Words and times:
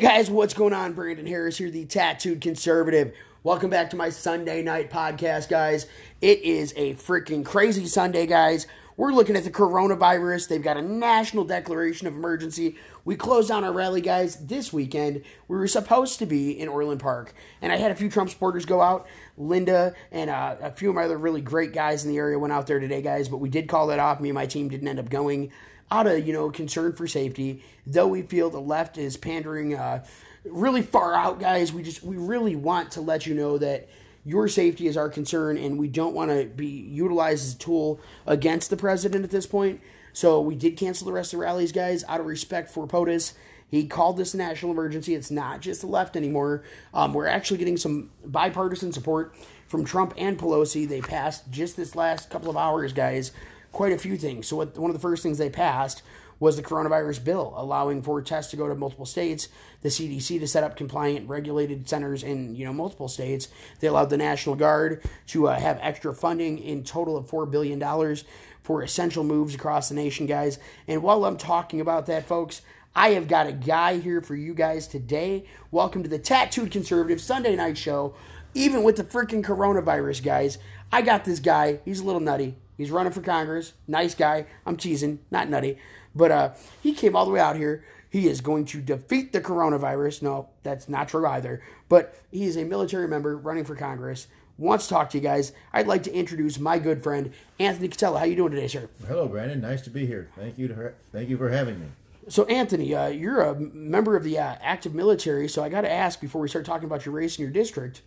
guys, 0.00 0.30
what's 0.30 0.54
going 0.54 0.72
on? 0.72 0.94
Brandon 0.94 1.26
Harris 1.26 1.58
here, 1.58 1.70
the 1.70 1.84
tattooed 1.84 2.40
conservative. 2.40 3.12
Welcome 3.42 3.68
back 3.68 3.90
to 3.90 3.96
my 3.96 4.08
Sunday 4.08 4.62
night 4.62 4.90
podcast, 4.90 5.50
guys. 5.50 5.86
It 6.22 6.40
is 6.40 6.72
a 6.74 6.94
freaking 6.94 7.44
crazy 7.44 7.84
Sunday, 7.84 8.26
guys. 8.26 8.66
We're 8.96 9.12
looking 9.12 9.36
at 9.36 9.44
the 9.44 9.50
coronavirus. 9.50 10.48
They've 10.48 10.62
got 10.62 10.78
a 10.78 10.82
national 10.82 11.44
declaration 11.44 12.06
of 12.06 12.14
emergency. 12.14 12.76
We 13.04 13.14
closed 13.14 13.50
down 13.50 13.62
our 13.62 13.74
rally, 13.74 14.00
guys, 14.00 14.36
this 14.36 14.72
weekend. 14.72 15.22
We 15.48 15.58
were 15.58 15.68
supposed 15.68 16.18
to 16.20 16.26
be 16.26 16.58
in 16.58 16.68
Orland 16.68 17.00
Park, 17.00 17.34
and 17.60 17.70
I 17.70 17.76
had 17.76 17.90
a 17.90 17.94
few 17.94 18.08
Trump 18.08 18.30
supporters 18.30 18.64
go 18.64 18.80
out. 18.80 19.06
Linda 19.36 19.94
and 20.10 20.30
uh, 20.30 20.56
a 20.62 20.70
few 20.70 20.88
of 20.88 20.94
my 20.94 21.04
other 21.04 21.18
really 21.18 21.42
great 21.42 21.74
guys 21.74 22.06
in 22.06 22.10
the 22.10 22.16
area 22.16 22.38
went 22.38 22.54
out 22.54 22.66
there 22.66 22.80
today, 22.80 23.02
guys, 23.02 23.28
but 23.28 23.36
we 23.36 23.50
did 23.50 23.68
call 23.68 23.88
that 23.88 23.98
off. 23.98 24.18
Me 24.18 24.30
and 24.30 24.34
my 24.34 24.46
team 24.46 24.70
didn't 24.70 24.88
end 24.88 24.98
up 24.98 25.10
going 25.10 25.52
out 25.90 26.06
of 26.06 26.26
you 26.26 26.32
know 26.32 26.50
concern 26.50 26.92
for 26.92 27.06
safety. 27.06 27.62
Though 27.86 28.08
we 28.08 28.22
feel 28.22 28.50
the 28.50 28.60
left 28.60 28.98
is 28.98 29.16
pandering 29.16 29.74
uh, 29.74 30.04
really 30.44 30.82
far 30.82 31.14
out, 31.14 31.40
guys. 31.40 31.72
We 31.72 31.82
just 31.82 32.02
we 32.02 32.16
really 32.16 32.56
want 32.56 32.92
to 32.92 33.00
let 33.00 33.26
you 33.26 33.34
know 33.34 33.58
that 33.58 33.88
your 34.24 34.48
safety 34.48 34.86
is 34.86 34.96
our 34.96 35.08
concern, 35.08 35.56
and 35.56 35.78
we 35.78 35.88
don't 35.88 36.14
want 36.14 36.30
to 36.30 36.44
be 36.44 36.66
utilized 36.66 37.44
as 37.46 37.54
a 37.54 37.58
tool 37.58 38.00
against 38.26 38.70
the 38.70 38.76
president 38.76 39.24
at 39.24 39.30
this 39.30 39.46
point. 39.46 39.80
So 40.12 40.40
we 40.40 40.54
did 40.54 40.76
cancel 40.76 41.06
the 41.06 41.12
rest 41.12 41.32
of 41.32 41.38
the 41.38 41.44
rallies, 41.44 41.72
guys, 41.72 42.04
out 42.08 42.20
of 42.20 42.26
respect 42.26 42.70
for 42.70 42.86
POTUS. 42.86 43.34
He 43.68 43.86
called 43.86 44.16
this 44.16 44.34
a 44.34 44.36
national 44.36 44.72
emergency. 44.72 45.14
It's 45.14 45.30
not 45.30 45.60
just 45.60 45.80
the 45.80 45.86
left 45.86 46.16
anymore. 46.16 46.64
Um, 46.92 47.14
we're 47.14 47.28
actually 47.28 47.58
getting 47.58 47.76
some 47.76 48.10
bipartisan 48.24 48.92
support 48.92 49.34
from 49.68 49.84
Trump 49.84 50.12
and 50.18 50.36
Pelosi. 50.36 50.88
They 50.88 51.00
passed 51.00 51.50
just 51.50 51.76
this 51.76 51.94
last 51.94 52.30
couple 52.30 52.50
of 52.50 52.56
hours, 52.56 52.92
guys, 52.92 53.30
quite 53.72 53.92
a 53.92 53.98
few 53.98 54.16
things. 54.16 54.48
So 54.48 54.56
what, 54.56 54.76
one 54.78 54.90
of 54.90 54.94
the 54.94 55.00
first 55.00 55.22
things 55.22 55.38
they 55.38 55.50
passed 55.50 56.02
was 56.40 56.56
the 56.56 56.62
coronavirus 56.62 57.22
bill, 57.22 57.52
allowing 57.54 58.02
for 58.02 58.20
tests 58.22 58.50
to 58.50 58.56
go 58.56 58.66
to 58.66 58.74
multiple 58.74 59.04
states, 59.04 59.48
the 59.82 59.90
CDC 59.90 60.40
to 60.40 60.48
set 60.48 60.64
up 60.64 60.74
compliant 60.74 61.28
regulated 61.28 61.86
centers 61.88 62.22
in 62.22 62.56
you 62.56 62.64
know 62.64 62.72
multiple 62.72 63.08
states. 63.08 63.48
They 63.78 63.88
allowed 63.88 64.10
the 64.10 64.16
National 64.16 64.56
Guard 64.56 65.02
to 65.28 65.48
uh, 65.48 65.60
have 65.60 65.78
extra 65.82 66.14
funding 66.14 66.58
in 66.58 66.82
total 66.82 67.16
of 67.16 67.28
four 67.28 67.44
billion 67.44 67.78
dollars 67.78 68.24
for 68.62 68.82
essential 68.82 69.22
moves 69.22 69.54
across 69.54 69.90
the 69.90 69.94
nation, 69.94 70.26
guys. 70.26 70.58
And 70.88 71.02
while 71.02 71.24
I'm 71.24 71.36
talking 71.36 71.80
about 71.80 72.06
that, 72.06 72.26
folks, 72.26 72.62
I 72.94 73.10
have 73.10 73.28
got 73.28 73.46
a 73.46 73.52
guy 73.52 73.98
here 73.98 74.20
for 74.20 74.34
you 74.34 74.54
guys 74.54 74.86
today. 74.86 75.44
Welcome 75.70 76.02
to 76.02 76.08
the 76.08 76.18
Tattooed 76.18 76.70
Conservative 76.70 77.20
Sunday 77.20 77.54
Night 77.54 77.78
Show. 77.78 78.14
Even 78.52 78.82
with 78.82 78.96
the 78.96 79.04
freaking 79.04 79.44
coronavirus, 79.44 80.24
guys, 80.24 80.58
I 80.90 81.02
got 81.02 81.24
this 81.24 81.38
guy. 81.38 81.78
He's 81.84 82.00
a 82.00 82.04
little 82.04 82.20
nutty. 82.20 82.56
He's 82.80 82.90
running 82.90 83.12
for 83.12 83.20
Congress. 83.20 83.74
Nice 83.86 84.14
guy. 84.14 84.46
I'm 84.64 84.78
teasing, 84.78 85.18
not 85.30 85.50
nutty. 85.50 85.76
But 86.14 86.30
uh, 86.30 86.52
he 86.82 86.94
came 86.94 87.14
all 87.14 87.26
the 87.26 87.30
way 87.30 87.38
out 87.38 87.56
here. 87.56 87.84
He 88.08 88.26
is 88.26 88.40
going 88.40 88.64
to 88.64 88.80
defeat 88.80 89.34
the 89.34 89.40
coronavirus. 89.42 90.22
No, 90.22 90.48
that's 90.62 90.88
not 90.88 91.10
true 91.10 91.26
either. 91.26 91.62
But 91.90 92.18
he 92.30 92.44
is 92.44 92.56
a 92.56 92.64
military 92.64 93.06
member 93.06 93.36
running 93.36 93.66
for 93.66 93.76
Congress. 93.76 94.28
Wants 94.56 94.86
to 94.86 94.94
talk 94.94 95.10
to 95.10 95.18
you 95.18 95.22
guys. 95.22 95.52
I'd 95.74 95.88
like 95.88 96.04
to 96.04 96.14
introduce 96.14 96.58
my 96.58 96.78
good 96.78 97.02
friend 97.02 97.34
Anthony 97.58 97.90
Catella. 97.90 98.18
How 98.18 98.24
you 98.24 98.34
doing 98.34 98.52
today, 98.52 98.66
sir? 98.66 98.88
Hello, 99.06 99.28
Brandon. 99.28 99.60
Nice 99.60 99.82
to 99.82 99.90
be 99.90 100.06
here. 100.06 100.30
Thank 100.34 100.56
you. 100.56 100.68
To, 100.68 100.94
thank 101.12 101.28
you 101.28 101.36
for 101.36 101.50
having 101.50 101.80
me. 101.80 101.86
So, 102.28 102.46
Anthony, 102.46 102.94
uh, 102.94 103.08
you're 103.08 103.42
a 103.42 103.60
member 103.60 104.16
of 104.16 104.24
the 104.24 104.38
uh, 104.38 104.56
active 104.62 104.94
military. 104.94 105.48
So, 105.48 105.62
I 105.62 105.68
got 105.68 105.82
to 105.82 105.92
ask 105.92 106.18
before 106.18 106.40
we 106.40 106.48
start 106.48 106.64
talking 106.64 106.86
about 106.86 107.04
your 107.04 107.14
race 107.14 107.36
in 107.36 107.42
your 107.42 107.52
district, 107.52 108.00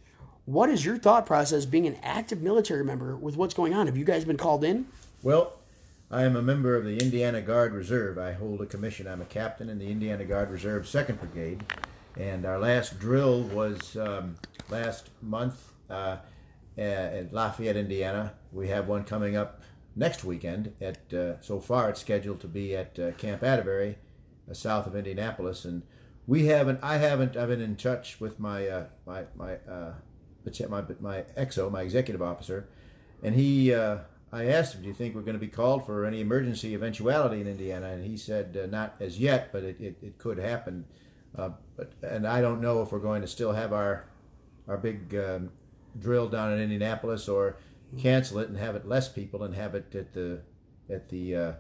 what 0.46 0.70
is 0.70 0.84
your 0.84 0.98
thought 0.98 1.26
process 1.26 1.66
being 1.66 1.88
an 1.88 1.98
active 2.04 2.42
military 2.42 2.84
member 2.84 3.16
with 3.16 3.38
what's 3.38 3.54
going 3.54 3.74
on? 3.74 3.88
Have 3.88 3.98
you 3.98 4.06
guys 4.06 4.26
been 4.26 4.38
called 4.38 4.64
in? 4.64 4.88
Well, 5.22 5.54
I 6.12 6.24
am 6.24 6.36
a 6.36 6.42
member 6.42 6.76
of 6.76 6.84
the 6.84 6.98
Indiana 6.98 7.42
Guard 7.42 7.74
Reserve. 7.74 8.18
I 8.18 8.34
hold 8.34 8.62
a 8.62 8.66
commission. 8.66 9.08
I'm 9.08 9.22
a 9.22 9.26
captain 9.26 9.70
in 9.70 9.80
the 9.80 9.90
Indiana 9.90 10.26
Guard 10.26 10.52
Reserve 10.52 10.84
2nd 10.84 11.20
Brigade. 11.20 11.64
And 12.18 12.46
our 12.46 12.60
last 12.60 13.00
drill 13.00 13.44
was 13.44 13.96
um, 13.98 14.36
last 14.70 15.10
month 15.22 15.72
uh, 15.90 16.18
at 16.78 17.34
Lafayette, 17.34 17.78
Indiana. 17.78 18.34
We 18.52 18.68
have 18.68 18.88
one 18.88 19.06
coming 19.06 19.36
up 19.36 19.62
next 19.96 20.24
weekend. 20.24 20.74
At 20.82 21.14
uh, 21.14 21.42
So 21.42 21.60
far, 21.60 21.90
it's 21.90 22.02
scheduled 22.02 22.42
to 22.42 22.48
be 22.48 22.76
at 22.76 23.00
uh, 23.00 23.12
Camp 23.14 23.44
Atterbury, 23.44 23.98
uh, 24.50 24.54
south 24.54 24.88
of 24.88 24.96
Indianapolis. 24.96 25.66
And 25.66 25.84
we 26.28 26.48
haven't, 26.48 26.80
I 26.84 26.98
haven't, 26.98 27.38
I've 27.38 27.48
been 27.48 27.62
in 27.62 27.76
touch 27.76 28.20
with 28.20 28.40
my, 28.40 28.68
uh, 28.68 28.86
my, 29.08 29.24
my, 29.36 29.56
uh, 29.68 29.94
my, 30.70 30.84
my 31.00 31.22
EXO, 31.38 31.72
my 31.72 31.82
executive 31.82 32.22
officer, 32.22 32.68
and 33.22 33.36
he 33.36 33.74
I 34.34 34.48
asked 34.48 34.74
him, 34.74 34.82
"Do 34.82 34.88
you 34.88 34.96
think 34.96 35.14
we're 35.14 35.22
going 35.22 35.36
to 35.36 35.40
be 35.40 35.48
called 35.48 35.86
for 35.86 36.06
any 36.06 36.20
emergency 36.20 36.74
eventuality 36.74 37.40
in 37.40 37.46
Indiana?" 37.46 37.90
And 37.92 38.04
he 38.04 38.18
said, 38.18 38.58
uh, 38.62 38.66
"Not 38.66 38.96
as 39.00 39.20
yet, 39.20 39.54
but 39.54 39.64
it, 39.64 39.80
it, 39.80 39.98
it 40.02 40.18
could 40.18 40.40
happen." 40.40 40.86
Uh, 41.38 41.52
but 41.78 41.94
and 42.02 42.28
I 42.28 42.42
don't 42.42 42.60
know 42.60 42.82
if 42.82 42.92
we're 42.92 42.98
going 42.98 43.22
to 43.22 43.28
still 43.28 43.54
have 43.54 43.72
our 43.72 44.06
our 44.68 44.78
big 44.78 45.16
um, 45.16 45.52
drill 46.00 46.28
down 46.30 46.52
in 46.52 46.60
Indianapolis 46.60 47.30
or 47.30 47.58
cancel 48.00 48.40
it 48.40 48.50
and 48.50 48.58
have 48.58 48.76
it 48.76 48.88
less 48.88 49.08
people 49.08 49.44
and 49.44 49.54
have 49.54 49.76
it 49.76 49.94
at 49.94 50.14
the 50.14 50.42
at 50.90 51.10
the 51.10 51.36
uh, 51.36 51.54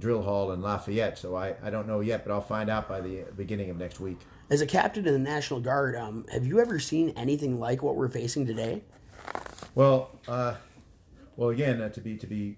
drill 0.00 0.22
hall 0.22 0.50
in 0.52 0.62
Lafayette. 0.62 1.18
So 1.18 1.36
I, 1.36 1.54
I 1.62 1.70
don't 1.70 1.86
know 1.86 2.00
yet, 2.00 2.24
but 2.24 2.32
I'll 2.32 2.40
find 2.40 2.68
out 2.68 2.88
by 2.88 3.00
the 3.00 3.24
beginning 3.36 3.70
of 3.70 3.76
next 3.76 4.00
week. 4.00 4.18
As 4.50 4.60
a 4.60 4.66
captain 4.66 5.06
in 5.06 5.12
the 5.12 5.18
National 5.18 5.60
Guard, 5.60 5.94
um, 5.94 6.24
have 6.32 6.44
you 6.44 6.58
ever 6.58 6.80
seen 6.80 7.12
anything 7.16 7.60
like 7.60 7.82
what 7.82 7.94
we're 7.94 8.08
facing 8.08 8.46
today? 8.46 8.82
Well, 9.76 10.18
uh, 10.26 10.56
well, 11.36 11.50
again, 11.50 11.80
uh, 11.80 11.90
to 11.90 12.00
be 12.00 12.16
to 12.16 12.26
be 12.26 12.56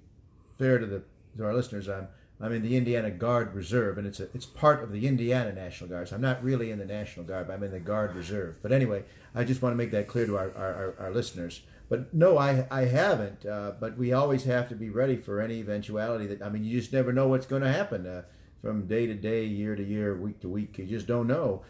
fair 0.59 0.79
to 0.79 0.87
the 0.87 1.03
to 1.37 1.45
our 1.45 1.53
listeners, 1.53 1.89
I'm 1.89 2.09
I'm 2.41 2.53
in 2.53 2.63
the 2.63 2.77
Indiana 2.77 3.11
Guard 3.11 3.55
Reserve, 3.55 3.99
and 3.99 4.07
it's 4.07 4.21
a 4.21 4.29
it's 4.33 4.47
part 4.47 4.83
of 4.83 4.91
the 4.91 5.07
Indiana 5.07 5.53
National 5.53 5.91
Guard. 5.91 6.09
So 6.09 6.17
I'm 6.17 6.23
not 6.23 6.43
really 6.43 6.71
in 6.71 6.79
the 6.79 6.87
National 6.87 7.27
Guard, 7.27 7.47
but 7.47 7.53
I'm 7.53 7.63
in 7.63 7.71
the 7.71 7.81
Guard 7.81 8.15
Reserve. 8.17 8.59
But 8.63 8.73
anyway, 8.73 9.05
I 9.35 9.45
just 9.45 9.61
want 9.61 9.75
to 9.75 9.77
make 9.77 9.91
that 9.91 10.09
clear 10.09 10.27
to 10.27 10.39
our 10.39 10.51
our, 10.57 10.75
our, 10.75 10.95
our 10.99 11.11
listeners. 11.11 11.61
But 11.93 12.15
no, 12.15 12.39
I 12.39 12.67
I 12.71 12.87
haven't. 12.87 13.45
Uh, 13.45 13.73
but 13.79 13.99
we 13.99 14.15
always 14.15 14.45
have 14.45 14.71
to 14.71 14.75
be 14.75 14.89
ready 14.89 15.17
for 15.17 15.43
any 15.43 15.61
eventuality. 15.61 16.27
That 16.27 16.41
I 16.41 16.49
mean, 16.49 16.65
you 16.65 16.81
just 16.81 16.93
never 16.93 17.13
know 17.13 17.29
what's 17.29 17.45
going 17.45 17.61
to 17.61 17.73
happen 17.73 18.07
uh, 18.07 18.23
from 18.63 18.87
day 18.87 19.07
to 19.07 19.15
day, 19.15 19.45
year 19.45 19.77
to 19.77 19.85
year, 19.85 20.17
week 20.17 20.41
to 20.41 20.49
week. 20.49 20.79
You 20.79 20.87
just 20.87 21.07
don't 21.07 21.27
know. 21.27 21.63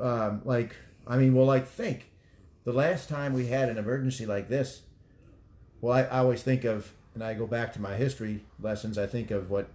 Um, 0.00 0.40
like 0.46 0.76
I 1.06 1.18
mean, 1.18 1.34
well, 1.34 1.44
like 1.44 1.68
think 1.68 2.10
the 2.64 2.72
last 2.72 3.10
time 3.10 3.34
we 3.34 3.48
had 3.48 3.68
an 3.68 3.76
emergency 3.76 4.24
like 4.24 4.48
this 4.48 4.80
well, 5.80 5.96
I, 5.96 6.02
I 6.02 6.18
always 6.18 6.42
think 6.42 6.64
of, 6.64 6.92
and 7.14 7.22
I 7.22 7.34
go 7.34 7.46
back 7.46 7.72
to 7.74 7.80
my 7.80 7.96
history 7.96 8.44
lessons. 8.60 8.98
I 8.98 9.06
think 9.06 9.30
of 9.30 9.50
what 9.50 9.68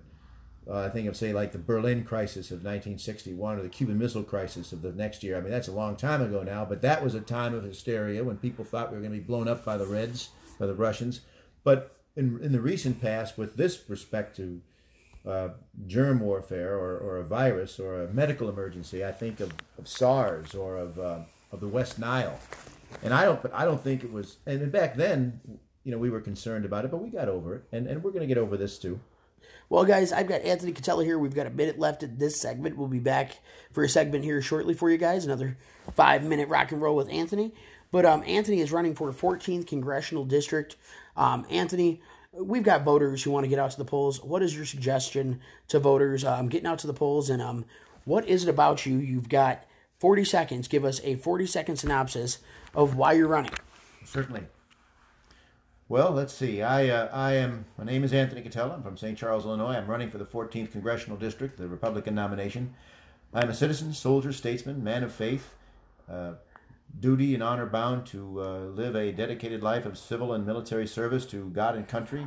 I 0.69 0.89
think 0.89 1.07
of, 1.07 1.17
say, 1.17 1.33
like 1.33 1.51
the 1.51 1.57
Berlin 1.57 2.03
crisis 2.03 2.51
of 2.51 2.57
1961 2.57 3.59
or 3.59 3.63
the 3.63 3.69
Cuban 3.69 3.97
Missile 3.97 4.23
Crisis 4.23 4.71
of 4.71 4.81
the 4.81 4.91
next 4.91 5.23
year. 5.23 5.37
I 5.37 5.41
mean, 5.41 5.51
that's 5.51 5.67
a 5.67 5.73
long 5.73 5.95
time 5.95 6.21
ago 6.21 6.43
now, 6.43 6.65
but 6.65 6.81
that 6.83 7.03
was 7.03 7.15
a 7.15 7.21
time 7.21 7.55
of 7.55 7.63
hysteria 7.63 8.23
when 8.23 8.37
people 8.37 8.63
thought 8.63 8.91
we 8.91 8.97
were 8.97 9.01
going 9.01 9.13
to 9.13 9.19
be 9.19 9.23
blown 9.23 9.47
up 9.47 9.65
by 9.65 9.77
the 9.77 9.87
Reds, 9.87 10.29
by 10.59 10.67
the 10.67 10.75
Russians. 10.75 11.21
But 11.63 11.95
in, 12.15 12.39
in 12.43 12.51
the 12.51 12.61
recent 12.61 13.01
past, 13.01 13.37
with 13.37 13.55
this 13.55 13.89
respect 13.89 14.35
to 14.37 14.61
uh, 15.27 15.49
germ 15.87 16.19
warfare 16.19 16.75
or, 16.75 16.97
or 16.97 17.17
a 17.17 17.23
virus 17.23 17.79
or 17.79 18.03
a 18.03 18.13
medical 18.13 18.47
emergency, 18.47 19.03
I 19.03 19.11
think 19.11 19.39
of, 19.39 19.51
of 19.79 19.87
SARS 19.87 20.53
or 20.53 20.77
of, 20.77 20.99
uh, 20.99 21.19
of 21.51 21.59
the 21.59 21.67
West 21.67 21.97
Nile. 21.97 22.39
And 23.03 23.13
I 23.13 23.25
don't, 23.25 23.39
I 23.53 23.65
don't 23.65 23.81
think 23.81 24.03
it 24.03 24.11
was, 24.11 24.37
and 24.45 24.71
back 24.71 24.95
then, 24.95 25.39
you 25.83 25.91
know, 25.91 25.97
we 25.97 26.09
were 26.09 26.21
concerned 26.21 26.65
about 26.65 26.85
it, 26.85 26.91
but 26.91 26.97
we 26.97 27.09
got 27.09 27.29
over 27.29 27.55
it, 27.55 27.63
and, 27.71 27.87
and 27.87 28.03
we're 28.03 28.11
going 28.11 28.21
to 28.21 28.27
get 28.27 28.37
over 28.37 28.57
this 28.57 28.77
too. 28.77 28.99
Well, 29.71 29.85
guys, 29.85 30.11
I've 30.11 30.27
got 30.27 30.41
Anthony 30.41 30.73
Catella 30.73 31.05
here. 31.05 31.17
We've 31.17 31.33
got 31.33 31.47
a 31.47 31.49
minute 31.49 31.79
left 31.79 32.03
in 32.03 32.17
this 32.17 32.35
segment. 32.35 32.75
We'll 32.75 32.89
be 32.89 32.99
back 32.99 33.39
for 33.71 33.85
a 33.85 33.87
segment 33.87 34.25
here 34.25 34.41
shortly 34.41 34.73
for 34.73 34.91
you 34.91 34.97
guys. 34.97 35.23
Another 35.23 35.55
five 35.95 36.25
minute 36.25 36.49
rock 36.49 36.73
and 36.73 36.81
roll 36.81 36.97
with 36.97 37.09
Anthony. 37.09 37.53
But 37.89 38.05
um, 38.05 38.21
Anthony 38.27 38.59
is 38.59 38.73
running 38.73 38.95
for 38.95 39.09
14th 39.13 39.65
congressional 39.67 40.25
district. 40.25 40.75
Um, 41.15 41.45
Anthony, 41.49 42.01
we've 42.33 42.63
got 42.63 42.83
voters 42.83 43.23
who 43.23 43.31
want 43.31 43.45
to 43.45 43.47
get 43.47 43.59
out 43.59 43.71
to 43.71 43.77
the 43.77 43.85
polls. 43.85 44.21
What 44.21 44.43
is 44.43 44.53
your 44.53 44.65
suggestion 44.65 45.39
to 45.69 45.79
voters 45.79 46.25
um, 46.25 46.49
getting 46.49 46.67
out 46.67 46.79
to 46.79 46.87
the 46.87 46.93
polls? 46.93 47.29
And 47.29 47.41
um, 47.41 47.63
what 48.03 48.27
is 48.27 48.43
it 48.43 48.49
about 48.49 48.85
you? 48.85 48.97
You've 48.97 49.29
got 49.29 49.63
40 49.99 50.25
seconds. 50.25 50.67
Give 50.67 50.83
us 50.83 50.99
a 51.05 51.15
40 51.15 51.45
second 51.45 51.77
synopsis 51.77 52.39
of 52.75 52.97
why 52.97 53.13
you're 53.13 53.29
running. 53.29 53.53
Certainly. 54.03 54.41
Well, 55.91 56.11
let's 56.11 56.33
see. 56.33 56.61
I 56.61 56.87
uh, 56.87 57.09
I 57.11 57.33
am. 57.33 57.65
My 57.77 57.83
name 57.83 58.05
is 58.05 58.13
Anthony 58.13 58.41
Catella. 58.41 58.75
I'm 58.75 58.81
from 58.81 58.95
St. 58.95 59.17
Charles, 59.17 59.43
Illinois. 59.43 59.73
I'm 59.73 59.87
running 59.87 60.09
for 60.09 60.19
the 60.19 60.25
14th 60.25 60.71
congressional 60.71 61.17
district, 61.17 61.57
the 61.57 61.67
Republican 61.67 62.15
nomination. 62.15 62.75
I'm 63.33 63.49
a 63.49 63.53
citizen, 63.53 63.91
soldier, 63.91 64.31
statesman, 64.31 64.85
man 64.85 65.03
of 65.03 65.11
faith, 65.11 65.53
uh, 66.09 66.35
duty 66.97 67.33
and 67.33 67.43
honor 67.43 67.65
bound 67.65 68.05
to 68.05 68.41
uh, 68.41 68.59
live 68.67 68.95
a 68.95 69.11
dedicated 69.11 69.63
life 69.63 69.85
of 69.85 69.97
civil 69.97 70.31
and 70.31 70.45
military 70.45 70.87
service 70.87 71.25
to 71.25 71.49
God 71.49 71.75
and 71.75 71.85
country. 71.89 72.25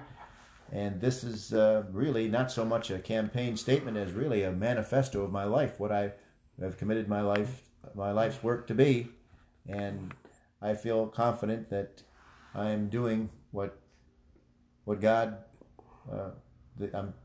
And 0.70 1.00
this 1.00 1.24
is 1.24 1.54
uh, 1.54 1.84
really 1.90 2.28
not 2.28 2.52
so 2.52 2.66
much 2.66 2.90
a 2.90 2.98
campaign 2.98 3.56
statement 3.56 3.96
as 3.96 4.12
really 4.12 4.42
a 4.42 4.52
manifesto 4.52 5.22
of 5.22 5.32
my 5.32 5.44
life, 5.44 5.80
what 5.80 5.90
I 5.90 6.12
have 6.60 6.76
committed 6.76 7.08
my 7.08 7.22
life, 7.22 7.62
my 7.94 8.12
life's 8.12 8.42
work 8.42 8.66
to 8.66 8.74
be, 8.74 9.08
and 9.66 10.12
I 10.60 10.74
feel 10.74 11.06
confident 11.06 11.70
that 11.70 12.02
I 12.54 12.70
am 12.70 12.88
doing 12.88 13.30
what 13.50 13.78
what 14.84 15.00
God. 15.00 15.38
Uh, 16.10 16.30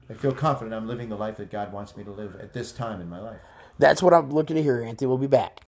i 0.10 0.14
feel 0.14 0.32
confident 0.32 0.76
I'm 0.76 0.88
living 0.88 1.10
the 1.10 1.18
life 1.18 1.38
that 1.38 1.50
God 1.50 1.74
wants 1.74 1.98
me 1.98 2.04
to 2.04 2.12
live 2.12 2.36
at 2.36 2.54
this 2.54 2.72
time 2.72 3.02
in 3.02 3.10
my 3.10 3.20
life. 3.20 3.40
That's 3.80 4.04
what 4.04 4.14
I'm 4.14 4.30
looking 4.30 4.56
to 4.56 4.62
hear, 4.62 4.82
Anthony. 4.84 5.08
We'll 5.08 5.18
be 5.18 5.26
back. 5.26 5.62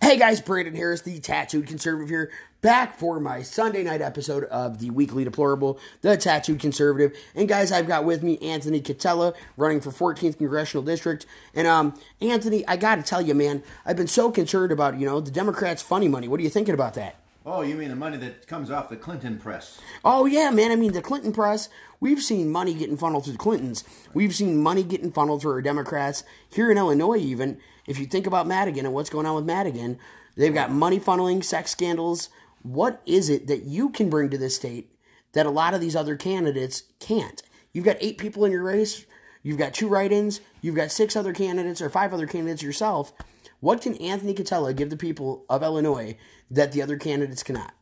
Hey 0.00 0.18
guys, 0.18 0.40
Brandon 0.40 0.74
Harris, 0.74 1.02
the 1.02 1.20
Tattooed 1.20 1.68
Conservative 1.68 2.08
here, 2.08 2.32
back 2.60 2.98
for 2.98 3.20
my 3.20 3.42
Sunday 3.42 3.84
night 3.84 4.02
episode 4.02 4.44
of 4.44 4.80
the 4.80 4.90
Weekly 4.90 5.22
Deplorable, 5.22 5.78
the 6.00 6.16
Tattooed 6.16 6.58
Conservative. 6.58 7.16
And 7.36 7.48
guys, 7.48 7.70
I've 7.70 7.86
got 7.86 8.04
with 8.04 8.22
me 8.24 8.36
Anthony 8.38 8.80
Catella, 8.80 9.34
running 9.56 9.80
for 9.80 9.90
14th 9.90 10.38
Congressional 10.38 10.82
District. 10.82 11.24
And 11.54 11.68
um, 11.68 11.94
Anthony, 12.20 12.66
I 12.66 12.76
got 12.76 12.96
to 12.96 13.02
tell 13.02 13.22
you, 13.22 13.34
man, 13.34 13.62
I've 13.86 13.96
been 13.96 14.08
so 14.08 14.32
concerned 14.32 14.72
about 14.72 14.98
you 14.98 15.06
know 15.06 15.20
the 15.20 15.30
Democrats' 15.30 15.82
funny 15.82 16.08
money. 16.08 16.26
What 16.26 16.40
are 16.40 16.44
you 16.44 16.50
thinking 16.50 16.74
about 16.74 16.94
that? 16.94 17.20
Oh, 17.52 17.62
you 17.62 17.74
mean 17.74 17.88
the 17.88 17.96
money 17.96 18.16
that 18.18 18.46
comes 18.46 18.70
off 18.70 18.88
the 18.88 18.96
Clinton 18.96 19.36
press? 19.36 19.80
Oh 20.04 20.24
yeah, 20.24 20.50
man. 20.50 20.70
I 20.70 20.76
mean, 20.76 20.92
the 20.92 21.02
Clinton 21.02 21.32
press. 21.32 21.68
We've 21.98 22.22
seen 22.22 22.48
money 22.48 22.74
getting 22.74 22.96
funneled 22.96 23.24
through 23.24 23.32
the 23.32 23.40
Clintons. 23.40 23.82
We've 24.14 24.32
seen 24.32 24.62
money 24.62 24.84
getting 24.84 25.10
funneled 25.10 25.42
through 25.42 25.54
our 25.54 25.62
Democrats 25.62 26.22
here 26.48 26.70
in 26.70 26.78
Illinois. 26.78 27.16
Even 27.16 27.58
if 27.86 27.98
you 27.98 28.06
think 28.06 28.28
about 28.28 28.46
Madigan 28.46 28.86
and 28.86 28.94
what's 28.94 29.10
going 29.10 29.26
on 29.26 29.34
with 29.34 29.46
Madigan, 29.46 29.98
they've 30.36 30.54
got 30.54 30.70
money 30.70 31.00
funneling, 31.00 31.42
sex 31.42 31.72
scandals. 31.72 32.28
What 32.62 33.02
is 33.04 33.28
it 33.28 33.48
that 33.48 33.64
you 33.64 33.90
can 33.90 34.10
bring 34.10 34.30
to 34.30 34.38
this 34.38 34.54
state 34.54 34.94
that 35.32 35.44
a 35.44 35.50
lot 35.50 35.74
of 35.74 35.80
these 35.80 35.96
other 35.96 36.14
candidates 36.14 36.84
can't? 37.00 37.42
You've 37.72 37.84
got 37.84 37.96
eight 37.98 38.16
people 38.16 38.44
in 38.44 38.52
your 38.52 38.62
race. 38.62 39.04
You've 39.42 39.58
got 39.58 39.74
two 39.74 39.88
write-ins. 39.88 40.40
You've 40.60 40.76
got 40.76 40.92
six 40.92 41.16
other 41.16 41.32
candidates 41.32 41.82
or 41.82 41.90
five 41.90 42.14
other 42.14 42.28
candidates 42.28 42.62
yourself. 42.62 43.12
What 43.60 43.82
can 43.82 43.94
Anthony 43.96 44.34
Catella 44.34 44.74
give 44.74 44.88
the 44.88 44.96
people 44.96 45.44
of 45.48 45.62
Illinois 45.62 46.16
that 46.50 46.72
the 46.72 46.80
other 46.82 46.96
candidates 46.96 47.42
cannot? 47.42 47.74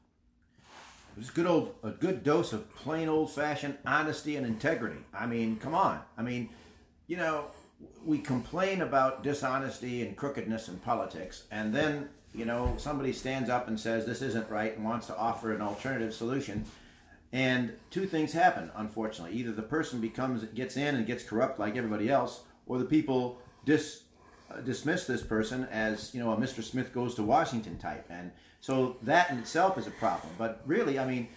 It's 1.16 1.30
a 1.30 1.32
good 1.32 1.46
old 1.46 1.74
a 1.82 1.90
good 1.90 2.22
dose 2.22 2.52
of 2.52 2.72
plain 2.74 3.08
old 3.08 3.30
fashioned 3.30 3.78
honesty 3.86 4.36
and 4.36 4.46
integrity. 4.46 5.00
I 5.14 5.26
mean, 5.26 5.56
come 5.56 5.74
on. 5.74 6.00
I 6.16 6.22
mean, 6.22 6.50
you 7.06 7.16
know, 7.16 7.46
we 8.04 8.18
complain 8.18 8.82
about 8.82 9.22
dishonesty 9.22 10.06
and 10.06 10.16
crookedness 10.16 10.68
in 10.68 10.78
politics, 10.78 11.44
and 11.50 11.74
then 11.74 12.08
you 12.34 12.44
know 12.44 12.74
somebody 12.76 13.12
stands 13.12 13.48
up 13.50 13.68
and 13.68 13.78
says 13.78 14.04
this 14.04 14.22
isn't 14.22 14.48
right 14.50 14.76
and 14.76 14.84
wants 14.84 15.06
to 15.08 15.16
offer 15.16 15.52
an 15.52 15.60
alternative 15.60 16.14
solution. 16.14 16.64
And 17.32 17.72
two 17.90 18.06
things 18.06 18.32
happen, 18.32 18.70
unfortunately. 18.74 19.36
Either 19.36 19.52
the 19.52 19.62
person 19.62 20.00
becomes 20.00 20.44
gets 20.44 20.76
in 20.76 20.94
and 20.94 21.06
gets 21.06 21.24
corrupt 21.24 21.58
like 21.58 21.76
everybody 21.76 22.10
else, 22.10 22.42
or 22.66 22.78
the 22.78 22.84
people 22.84 23.40
dis 23.64 24.02
dismiss 24.64 25.06
this 25.06 25.22
person 25.22 25.64
as 25.70 26.14
you 26.14 26.20
know 26.20 26.32
a 26.32 26.36
Mr. 26.36 26.62
Smith 26.62 26.92
goes 26.92 27.14
to 27.16 27.22
Washington 27.22 27.78
type, 27.78 28.06
and 28.10 28.32
so 28.60 28.96
that 29.02 29.30
in 29.30 29.38
itself 29.38 29.78
is 29.78 29.86
a 29.86 29.92
problem. 29.92 30.32
But 30.38 30.62
really, 30.66 30.98
I 30.98 31.06
mean, 31.06 31.28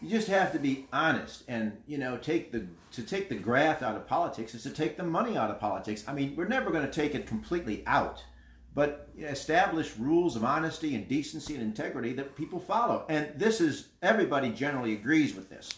you 0.00 0.10
just 0.10 0.28
have 0.28 0.52
to 0.52 0.58
be 0.58 0.86
honest, 0.92 1.44
and 1.48 1.76
you 1.86 1.98
know, 1.98 2.16
take 2.16 2.52
the 2.52 2.66
to 2.92 3.02
take 3.02 3.28
the 3.28 3.34
graft 3.34 3.82
out 3.82 3.96
of 3.96 4.06
politics 4.06 4.54
is 4.54 4.62
to 4.62 4.70
take 4.70 4.96
the 4.96 5.02
money 5.04 5.36
out 5.36 5.50
of 5.50 5.58
politics. 5.58 6.04
I 6.06 6.12
mean, 6.12 6.34
we're 6.36 6.48
never 6.48 6.70
going 6.70 6.86
to 6.86 6.92
take 6.92 7.14
it 7.14 7.26
completely 7.26 7.82
out, 7.86 8.22
but 8.74 9.08
establish 9.18 9.96
rules 9.96 10.36
of 10.36 10.44
honesty 10.44 10.94
and 10.94 11.08
decency 11.08 11.54
and 11.54 11.62
integrity 11.62 12.12
that 12.14 12.36
people 12.36 12.60
follow. 12.60 13.04
And 13.08 13.30
this 13.36 13.60
is 13.60 13.88
everybody 14.02 14.50
generally 14.50 14.92
agrees 14.92 15.34
with 15.34 15.48
this. 15.48 15.70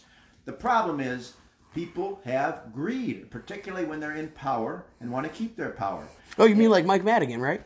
The 0.45 0.53
problem 0.53 0.99
is 0.99 1.33
people 1.73 2.21
have 2.25 2.73
greed, 2.73 3.29
particularly 3.29 3.85
when 3.85 3.99
they're 3.99 4.15
in 4.15 4.29
power 4.29 4.85
and 4.99 5.11
want 5.11 5.25
to 5.25 5.31
keep 5.31 5.55
their 5.55 5.71
power. 5.71 6.07
Oh, 6.37 6.45
you 6.45 6.55
mean 6.55 6.69
like 6.69 6.85
Mike 6.85 7.03
Madigan, 7.03 7.41
right? 7.41 7.61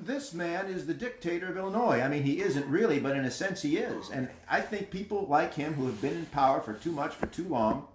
This 0.00 0.32
man 0.34 0.66
is 0.66 0.86
the 0.86 0.94
dictator 0.94 1.48
of 1.48 1.56
Illinois. 1.56 2.00
I 2.00 2.08
mean, 2.08 2.22
he 2.22 2.40
isn't 2.40 2.66
really, 2.66 2.98
but 3.00 3.16
in 3.16 3.24
a 3.24 3.30
sense, 3.30 3.62
he 3.62 3.76
is. 3.76 4.10
And 4.10 4.28
I 4.48 4.60
think 4.60 4.90
people 4.90 5.26
like 5.28 5.54
him 5.54 5.74
who 5.74 5.86
have 5.86 6.00
been 6.00 6.16
in 6.16 6.26
power 6.26 6.60
for 6.60 6.74
too 6.74 6.92
much 6.92 7.14
for 7.14 7.26
too 7.26 7.48
long. 7.48 7.86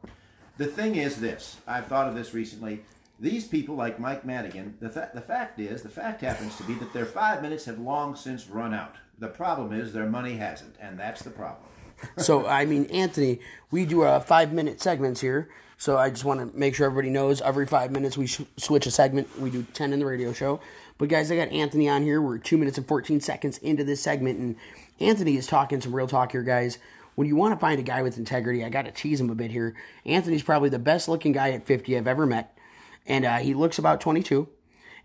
The 0.58 0.68
thing 0.68 0.96
is 0.96 1.18
this 1.18 1.58
I've 1.68 1.88
thought 1.88 2.08
of 2.08 2.16
this 2.16 2.34
recently. 2.34 2.84
These 3.22 3.48
people, 3.48 3.76
like 3.76 4.00
Mike 4.00 4.26
Madigan, 4.26 4.78
the, 4.80 4.90
fa- 4.90 5.12
the 5.14 5.22
fact 5.22 5.60
is, 5.60 5.82
the 5.82 5.90
fact 5.90 6.22
happens 6.22 6.56
to 6.56 6.64
be 6.64 6.74
that 6.76 6.94
their 6.94 7.06
five 7.06 7.42
minutes 7.42 7.66
have 7.66 7.78
long 7.80 8.16
since 8.16 8.48
run 8.48 8.74
out. 8.74 8.96
The 9.18 9.28
problem 9.28 9.74
is 9.74 9.92
their 9.92 10.06
money 10.06 10.38
hasn't, 10.38 10.76
and 10.80 10.98
that's 10.98 11.22
the 11.22 11.30
problem. 11.30 11.69
So, 12.18 12.46
I 12.48 12.66
mean, 12.66 12.86
Anthony, 12.86 13.40
we 13.72 13.86
do 13.86 14.04
a 14.04 14.20
five 14.20 14.54
minute 14.54 14.82
segments 14.82 15.22
here. 15.22 15.50
So 15.78 15.98
I 15.98 16.10
just 16.10 16.26
want 16.26 16.42
to 16.42 16.58
make 16.58 16.76
sure 16.76 16.88
everybody 16.88 17.10
knows 17.10 17.40
every 17.40 17.66
five 17.66 17.90
minutes 17.90 18.18
we 18.18 18.28
sh- 18.28 18.42
switch 18.58 18.86
a 18.86 18.92
segment. 18.92 19.40
We 19.40 19.50
do 19.50 19.64
10 19.64 19.94
in 19.94 20.00
the 20.00 20.06
radio 20.06 20.34
show. 20.34 20.60
But 20.98 21.08
guys, 21.08 21.32
I 21.32 21.38
got 21.38 21.48
Anthony 21.54 21.88
on 21.88 22.04
here. 22.04 22.22
We're 22.22 22.38
two 22.38 22.58
minutes 22.58 22.78
and 22.78 22.86
14 22.86 23.22
seconds 23.22 23.58
into 23.60 23.86
this 23.86 24.02
segment. 24.02 24.40
And 24.40 24.58
Anthony 25.00 25.38
is 25.38 25.48
talking 25.48 25.80
some 25.80 25.96
real 25.96 26.08
talk 26.08 26.34
here, 26.34 26.44
guys. 26.44 26.80
When 27.16 27.30
you 27.30 27.38
want 27.38 27.54
to 27.54 27.60
find 27.60 27.80
a 27.80 27.84
guy 27.84 28.02
with 28.02 28.18
integrity, 28.18 28.64
I 28.64 28.70
got 28.70 28.86
to 28.86 28.92
tease 28.92 29.22
him 29.22 29.30
a 29.30 29.36
bit 29.36 29.52
here. 29.52 29.74
Anthony's 30.06 30.44
probably 30.44 30.68
the 30.68 30.80
best 30.80 31.08
looking 31.08 31.32
guy 31.32 31.52
at 31.52 31.66
50 31.66 31.98
I've 31.98 32.08
ever 32.08 32.26
met. 32.26 32.58
And 33.06 33.24
uh, 33.24 33.38
he 33.38 33.54
looks 33.54 33.80
about 33.80 34.02
22. 34.02 34.50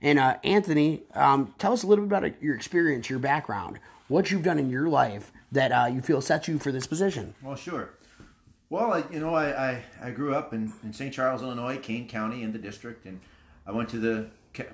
And 0.04 0.18
uh, 0.18 0.36
Anthony, 0.44 1.02
um, 1.14 1.54
tell 1.58 1.72
us 1.72 1.82
a 1.82 1.86
little 1.86 2.04
bit 2.04 2.18
about 2.18 2.42
your 2.42 2.54
experience, 2.54 3.08
your 3.08 3.18
background, 3.18 3.78
what 4.08 4.30
you've 4.30 4.42
done 4.42 4.58
in 4.58 4.68
your 4.68 4.86
life 4.86 5.32
that 5.50 5.72
uh, 5.72 5.86
you 5.86 6.02
feel 6.02 6.20
sets 6.20 6.46
you 6.46 6.58
for 6.58 6.70
this 6.70 6.86
position. 6.86 7.34
Well, 7.42 7.56
sure. 7.56 7.94
Well, 8.68 8.92
I, 8.92 9.04
you 9.10 9.18
know, 9.18 9.34
I, 9.34 9.70
I, 9.70 9.84
I 10.02 10.10
grew 10.10 10.34
up 10.34 10.52
in, 10.52 10.70
in 10.82 10.92
St. 10.92 11.12
Charles, 11.12 11.40
Illinois, 11.40 11.78
Kane 11.78 12.06
County, 12.06 12.42
in 12.42 12.52
the 12.52 12.58
district, 12.58 13.06
and 13.06 13.18
I 13.66 13.72
went 13.72 13.88
to 13.90 13.98
the 13.98 14.26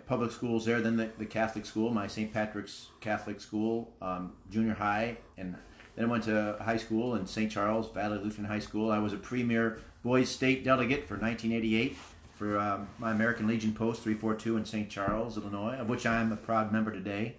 public 0.06 0.32
schools 0.32 0.64
there, 0.64 0.80
then 0.80 0.96
the, 0.96 1.10
the 1.16 1.26
Catholic 1.26 1.64
school, 1.64 1.90
my 1.90 2.08
St. 2.08 2.32
Patrick's 2.32 2.88
Catholic 3.00 3.40
school, 3.40 3.92
um, 4.02 4.32
junior 4.50 4.74
high, 4.74 5.16
and 5.38 5.54
then 5.94 6.06
I 6.06 6.08
went 6.08 6.24
to 6.24 6.56
high 6.60 6.76
school 6.76 7.14
in 7.14 7.26
St. 7.26 7.52
Charles, 7.52 7.88
Valley 7.92 8.18
Lutheran 8.18 8.46
High 8.46 8.58
School. 8.58 8.90
I 8.90 8.98
was 8.98 9.12
a 9.12 9.16
premier 9.16 9.78
boys 10.02 10.28
state 10.28 10.64
delegate 10.64 11.06
for 11.06 11.14
1988 11.14 11.96
for 12.40 12.58
um, 12.58 12.88
my 12.98 13.10
American 13.10 13.46
Legion 13.46 13.74
Post 13.74 14.00
342 14.00 14.56
in 14.56 14.64
St. 14.64 14.88
Charles, 14.88 15.36
Illinois, 15.36 15.74
of 15.74 15.90
which 15.90 16.06
I 16.06 16.22
am 16.22 16.32
a 16.32 16.36
proud 16.36 16.72
member 16.72 16.90
today. 16.90 17.34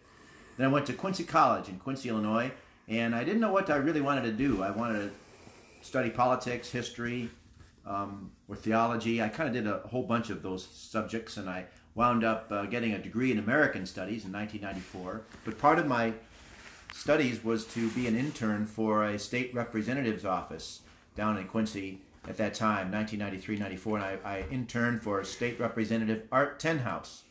Then 0.57 0.67
I 0.67 0.71
went 0.71 0.85
to 0.85 0.93
Quincy 0.93 1.23
College 1.23 1.69
in 1.69 1.79
Quincy, 1.79 2.09
Illinois, 2.09 2.51
and 2.87 3.15
I 3.15 3.23
didn't 3.23 3.41
know 3.41 3.51
what 3.51 3.71
I 3.71 3.77
really 3.77 3.99
wanted 3.99 4.25
to 4.25 4.31
do. 4.31 4.61
I 4.61 4.69
wanted 4.69 5.09
to 5.09 5.11
study 5.83 6.11
politics, 6.11 6.69
history, 6.69 7.31
um, 7.83 8.29
or 8.47 8.55
theology. 8.55 9.23
I 9.23 9.29
kind 9.29 9.49
of 9.49 9.55
did 9.55 9.65
a 9.65 9.79
whole 9.87 10.03
bunch 10.03 10.29
of 10.29 10.43
those 10.43 10.67
subjects, 10.67 11.35
and 11.35 11.49
I 11.49 11.65
wound 11.95 12.23
up 12.23 12.51
uh, 12.51 12.67
getting 12.67 12.93
a 12.93 12.99
degree 12.99 13.31
in 13.31 13.39
American 13.39 13.87
Studies 13.87 14.23
in 14.23 14.31
1994. 14.31 15.23
But 15.43 15.57
part 15.57 15.79
of 15.79 15.87
my 15.87 16.13
studies 16.93 17.43
was 17.43 17.65
to 17.73 17.89
be 17.89 18.05
an 18.05 18.15
intern 18.15 18.67
for 18.67 19.03
a 19.03 19.17
state 19.17 19.51
representative's 19.55 20.25
office 20.25 20.81
down 21.15 21.39
in 21.39 21.47
Quincy 21.47 22.01
at 22.27 22.37
that 22.37 22.53
time, 22.53 22.91
1993-94, 22.91 23.95
and 23.95 24.03
I, 24.03 24.17
I 24.23 24.45
interned 24.51 25.01
for 25.01 25.23
State 25.23 25.59
Representative 25.59 26.27
Art 26.31 26.59
Tenhouse. 26.59 27.23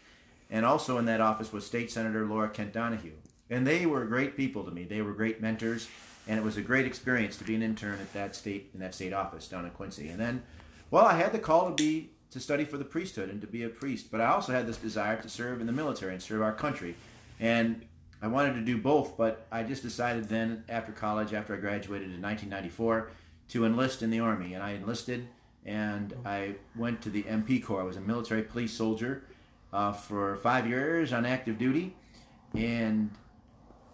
And 0.51 0.67
also 0.67 0.99
in 0.99 1.05
that 1.05 1.21
office 1.21 1.53
was 1.53 1.65
State 1.65 1.93
Senator 1.93 2.27
Laura 2.27 2.49
Kent 2.49 2.73
Donahue. 2.73 3.13
And 3.49 3.67
they 3.67 3.87
were 3.87 4.05
great 4.05 4.37
people 4.37 4.65
to 4.65 4.71
me. 4.71 4.85
They 4.85 5.01
were 5.01 5.13
great 5.13 5.41
mentors 5.41 5.89
and 6.31 6.39
it 6.39 6.45
was 6.45 6.57
a 6.57 6.63
great 6.63 6.87
experience 6.87 7.37
to 7.37 7.45
be 7.45 7.55
an 7.55 7.63
intern 7.63 7.99
at 8.01 8.13
that 8.13 8.37
state 8.37 8.71
in 8.73 8.81
that 8.81 8.95
state 8.95 9.13
office 9.13 9.49
down 9.49 9.65
in 9.65 9.71
Quincy. 9.73 10.09
And 10.09 10.21
then, 10.21 10.43
well, 10.91 11.05
I 11.05 11.15
had 11.15 11.33
the 11.33 11.39
call 11.39 11.69
to 11.69 11.75
be 11.75 12.11
to 12.31 12.39
study 12.39 12.65
for 12.65 12.77
the 12.77 12.85
priesthood 12.85 13.29
and 13.29 13.41
to 13.41 13.47
be 13.47 13.65
a 13.65 13.69
priest, 13.69 14.13
but 14.13 14.21
I 14.21 14.27
also 14.27 14.53
had 14.53 14.67
this 14.69 14.77
desire 14.77 15.21
to 15.21 15.29
serve 15.29 15.61
in 15.61 15.67
the 15.67 15.73
military 15.73 16.13
and 16.13 16.23
serve 16.23 16.43
our 16.43 16.53
country, 16.53 16.95
and 17.41 17.85
I 18.23 18.29
wanted 18.29 18.55
to 18.55 18.61
do 18.61 18.79
both. 18.79 19.17
But 19.17 19.47
I 19.51 19.65
just 19.65 19.83
decided 19.83 20.29
then, 20.29 20.63
after 20.69 20.93
college, 20.93 21.35
after 21.35 21.55
I 21.55 21.57
graduated 21.57 22.15
in 22.15 22.23
1994, 22.23 23.11
to 23.51 23.65
enlist 23.65 24.03
in 24.03 24.11
the 24.11 24.21
army, 24.21 24.55
and 24.55 24.63
I 24.63 24.73
enlisted 24.73 25.29
and 25.65 26.15
I 26.25 26.55
went 26.75 27.03
to 27.03 27.11
the 27.11 27.25
MP 27.25 27.63
Corps. 27.63 27.83
I 27.83 27.85
was 27.85 27.97
a 27.97 28.01
military 28.01 28.43
police 28.43 28.73
soldier 28.73 29.25
uh, 29.73 29.93
for 29.93 30.37
five 30.37 30.67
years 30.67 31.13
on 31.13 31.27
active 31.27 31.59
duty, 31.59 31.95
and 32.55 33.11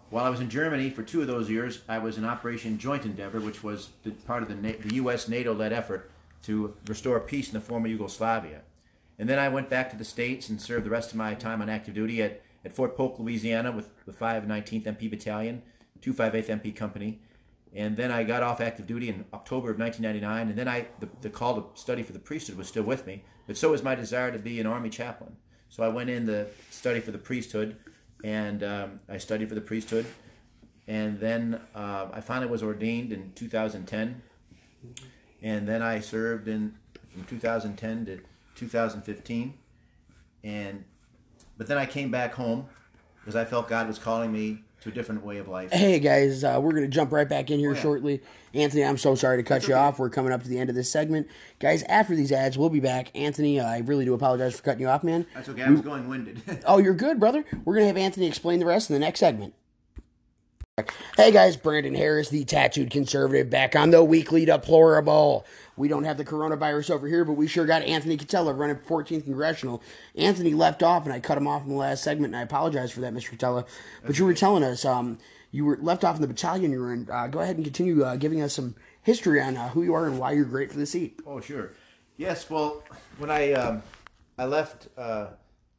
while 0.09 0.23
I 0.23 0.29
was 0.29 0.39
in 0.39 0.49
Germany 0.49 0.89
for 0.89 1.03
two 1.03 1.21
of 1.21 1.27
those 1.27 1.49
years, 1.49 1.81
I 1.87 1.97
was 1.97 2.17
in 2.17 2.23
Operation 2.23 2.77
Joint 2.77 3.05
Endeavor, 3.05 3.41
which 3.41 3.63
was 3.63 3.89
the, 4.03 4.11
part 4.11 4.41
of 4.43 4.49
the, 4.49 4.55
the 4.55 4.95
U.S. 4.95 5.27
NATO-led 5.27 5.73
effort 5.73 6.09
to 6.43 6.75
restore 6.87 7.19
peace 7.19 7.47
in 7.47 7.53
the 7.53 7.59
former 7.59 7.87
Yugoslavia. 7.87 8.61
And 9.19 9.27
then 9.27 9.39
I 9.39 9.49
went 9.49 9.69
back 9.69 9.89
to 9.89 9.97
the 9.97 10.05
States 10.05 10.47
and 10.47 10.61
served 10.61 10.85
the 10.85 10.89
rest 10.89 11.11
of 11.11 11.17
my 11.17 11.33
time 11.33 11.61
on 11.61 11.69
active 11.69 11.95
duty 11.95 12.21
at, 12.21 12.41
at 12.63 12.71
Fort 12.71 12.95
Polk, 12.95 13.19
Louisiana 13.19 13.71
with 13.71 13.89
the 14.05 14.13
519th 14.13 14.83
MP 14.83 15.09
Battalion, 15.09 15.61
258th 16.01 16.61
MP 16.61 16.75
Company. 16.75 17.19
And 17.75 17.97
then 17.97 18.11
I 18.11 18.23
got 18.23 18.43
off 18.43 18.61
active 18.61 18.87
duty 18.87 19.09
in 19.09 19.25
October 19.33 19.69
of 19.69 19.79
1999. 19.79 20.49
And 20.49 20.57
then 20.57 20.67
I 20.67 20.87
the, 20.99 21.09
the 21.21 21.29
call 21.29 21.61
to 21.61 21.79
study 21.79 22.03
for 22.03 22.13
the 22.13 22.19
priesthood 22.19 22.57
was 22.57 22.67
still 22.67 22.83
with 22.83 23.05
me, 23.05 23.23
but 23.45 23.57
so 23.57 23.71
was 23.71 23.83
my 23.83 23.95
desire 23.95 24.31
to 24.31 24.39
be 24.39 24.59
an 24.59 24.67
Army 24.67 24.89
chaplain. 24.89 25.37
So 25.69 25.83
I 25.83 25.89
went 25.89 26.09
in 26.09 26.27
to 26.27 26.47
study 26.69 26.99
for 26.99 27.11
the 27.11 27.17
priesthood 27.17 27.77
and 28.23 28.63
um, 28.63 28.99
I 29.09 29.17
studied 29.17 29.49
for 29.49 29.55
the 29.55 29.61
priesthood. 29.61 30.05
And 30.87 31.19
then 31.19 31.59
uh, 31.75 32.07
I 32.13 32.21
finally 32.21 32.49
was 32.49 32.63
ordained 32.63 33.11
in 33.11 33.33
2010. 33.33 34.21
And 35.41 35.67
then 35.67 35.81
I 35.81 35.99
served 35.99 36.47
in 36.47 36.75
from 37.09 37.25
2010 37.25 38.05
to 38.05 38.19
2015. 38.55 39.53
And 40.43 40.85
but 41.57 41.67
then 41.67 41.77
I 41.77 41.85
came 41.85 42.11
back 42.11 42.33
home 42.35 42.67
because 43.19 43.35
I 43.35 43.43
felt 43.43 43.67
God 43.67 43.87
was 43.87 43.99
calling 43.99 44.31
me 44.31 44.63
to 44.81 44.89
a 44.89 44.91
different 44.91 45.23
way 45.25 45.37
of 45.37 45.47
life. 45.47 45.71
Hey 45.71 45.99
guys, 45.99 46.43
uh, 46.43 46.59
we're 46.61 46.71
gonna 46.73 46.87
jump 46.87 47.11
right 47.11 47.27
back 47.27 47.49
in 47.51 47.59
here 47.59 47.71
Oh, 47.71 47.73
yeah. 47.75 47.81
shortly. 47.81 48.21
Anthony, 48.53 48.83
I'm 48.83 48.97
so 48.97 49.15
sorry 49.15 49.37
to 49.37 49.43
cut 49.43 49.67
you 49.67 49.73
okay. 49.73 49.81
off. 49.81 49.99
We're 49.99 50.09
coming 50.09 50.31
up 50.31 50.41
to 50.43 50.49
the 50.49 50.57
end 50.59 50.69
of 50.69 50.75
this 50.75 50.89
segment, 50.89 51.27
guys. 51.59 51.83
After 51.83 52.15
these 52.15 52.31
ads, 52.31 52.57
we'll 52.57 52.69
be 52.69 52.79
back. 52.79 53.11
Anthony, 53.15 53.59
uh, 53.59 53.67
I 53.67 53.79
really 53.79 54.05
do 54.05 54.13
apologize 54.13 54.55
for 54.55 54.63
cutting 54.63 54.81
you 54.81 54.87
off, 54.87 55.03
man. 55.03 55.25
That's 55.33 55.49
okay. 55.49 55.63
I 55.63 55.69
was 55.69 55.81
going 55.81 56.07
winded. 56.07 56.41
Oh, 56.65 56.77
you're 56.77 56.93
good, 56.93 57.19
brother. 57.19 57.43
We're 57.65 57.75
gonna 57.75 57.87
have 57.87 57.97
Anthony 57.97 58.27
explain 58.27 58.59
the 58.59 58.65
rest 58.65 58.89
in 58.89 58.93
the 58.93 58.99
next 58.99 59.19
segment. 59.19 59.53
Hey 61.15 61.31
guys, 61.31 61.57
Brandon 61.57 61.95
Harris, 61.95 62.29
the 62.29 62.45
tattooed 62.45 62.91
conservative, 62.91 63.49
back 63.49 63.75
on 63.75 63.89
the 63.89 64.03
weekly 64.03 64.45
deplorable. 64.45 65.43
We 65.75 65.87
don't 65.87 66.03
have 66.03 66.17
the 66.17 66.23
coronavirus 66.23 66.91
over 66.91 67.07
here, 67.07 67.25
but 67.25 67.33
we 67.33 67.47
sure 67.47 67.65
got 67.65 67.81
Anthony 67.81 68.15
Catella 68.15 68.55
running 68.55 68.75
14th 68.75 69.23
congressional. 69.23 69.81
Anthony 70.15 70.53
left 70.53 70.83
off, 70.83 71.05
and 71.05 71.11
I 71.11 71.19
cut 71.19 71.35
him 71.35 71.47
off 71.47 71.63
in 71.63 71.69
the 71.69 71.75
last 71.75 72.03
segment, 72.03 72.27
and 72.27 72.35
I 72.35 72.43
apologize 72.43 72.91
for 72.91 73.01
that, 73.01 73.11
Mr. 73.11 73.35
Catella. 73.35 73.65
But 74.05 74.19
you 74.19 74.25
were 74.25 74.35
telling 74.35 74.63
us 74.63 74.85
um, 74.85 75.17
you 75.49 75.65
were 75.65 75.79
left 75.81 76.03
off 76.03 76.17
in 76.17 76.21
the 76.21 76.27
battalion 76.27 76.71
you 76.71 76.79
were 76.79 76.93
in. 76.93 77.09
Uh, 77.09 77.25
go 77.25 77.39
ahead 77.39 77.55
and 77.55 77.65
continue 77.65 78.03
uh, 78.03 78.15
giving 78.15 78.39
us 78.43 78.53
some 78.53 78.75
history 79.01 79.41
on 79.41 79.57
uh, 79.57 79.69
who 79.69 79.81
you 79.81 79.95
are 79.95 80.05
and 80.05 80.19
why 80.19 80.33
you're 80.33 80.45
great 80.45 80.71
for 80.71 80.77
the 80.77 80.85
seat. 80.85 81.19
Oh, 81.25 81.41
sure. 81.41 81.71
Yes. 82.17 82.51
Well, 82.51 82.83
when 83.17 83.31
I 83.31 83.53
um, 83.53 83.81
I 84.37 84.45
left 84.45 84.89
uh, 84.95 85.29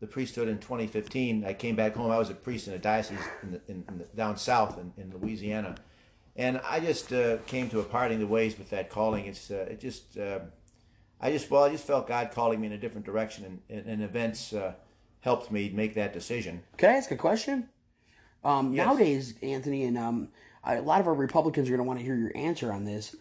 the 0.00 0.06
priesthood 0.06 0.48
in 0.48 0.58
2015, 0.58 1.44
I 1.44 1.52
came 1.54 1.74
back 1.74 1.94
home. 1.94 2.10
I 2.10 2.18
was 2.18 2.30
a 2.30 2.34
priest 2.34 2.68
in 2.68 2.74
a 2.74 2.78
diocese 2.78 3.18
in 3.42 3.52
the, 3.52 3.60
in, 3.68 3.84
in 3.88 3.98
the, 3.98 4.04
down 4.16 4.36
south 4.36 4.78
in, 4.78 4.92
in 4.96 5.12
Louisiana, 5.18 5.74
and 6.36 6.60
I 6.64 6.78
just 6.80 7.12
uh, 7.12 7.38
came 7.46 7.68
to 7.70 7.80
a 7.80 7.84
parting 7.84 8.16
of 8.16 8.20
the 8.20 8.26
ways 8.28 8.58
with 8.58 8.70
that 8.70 8.90
calling. 8.90 9.26
It's 9.26 9.50
uh, 9.50 9.66
it 9.70 9.80
just 9.80 10.16
uh, 10.16 10.40
I 11.20 11.32
just 11.32 11.50
well 11.50 11.64
I 11.64 11.70
just 11.70 11.84
felt 11.86 12.06
God 12.06 12.30
calling 12.32 12.60
me 12.60 12.68
in 12.68 12.72
a 12.74 12.78
different 12.78 13.06
direction, 13.06 13.44
and, 13.44 13.60
and, 13.68 13.86
and 13.88 14.02
events 14.02 14.52
uh, 14.52 14.74
helped 15.20 15.50
me 15.50 15.68
make 15.70 15.94
that 15.94 16.12
decision. 16.12 16.62
Can 16.76 16.90
I 16.90 16.96
ask 16.96 17.10
a 17.10 17.16
question? 17.16 17.68
Um, 18.44 18.72
Yes. 18.72 18.86
Nowadays, 18.86 19.34
Anthony, 19.42 19.82
and 19.84 19.98
um, 19.98 20.28
I- 20.62 20.76
a 20.76 20.82
lot 20.82 21.00
of 21.00 21.08
our 21.08 21.14
Republicans 21.14 21.66
are 21.68 21.72
going 21.72 21.84
to 21.84 21.88
want 21.88 21.98
to 21.98 22.04
hear 22.04 22.14
your 22.14 22.30
answer 22.36 22.72
on 22.72 22.84
this. 22.84 23.16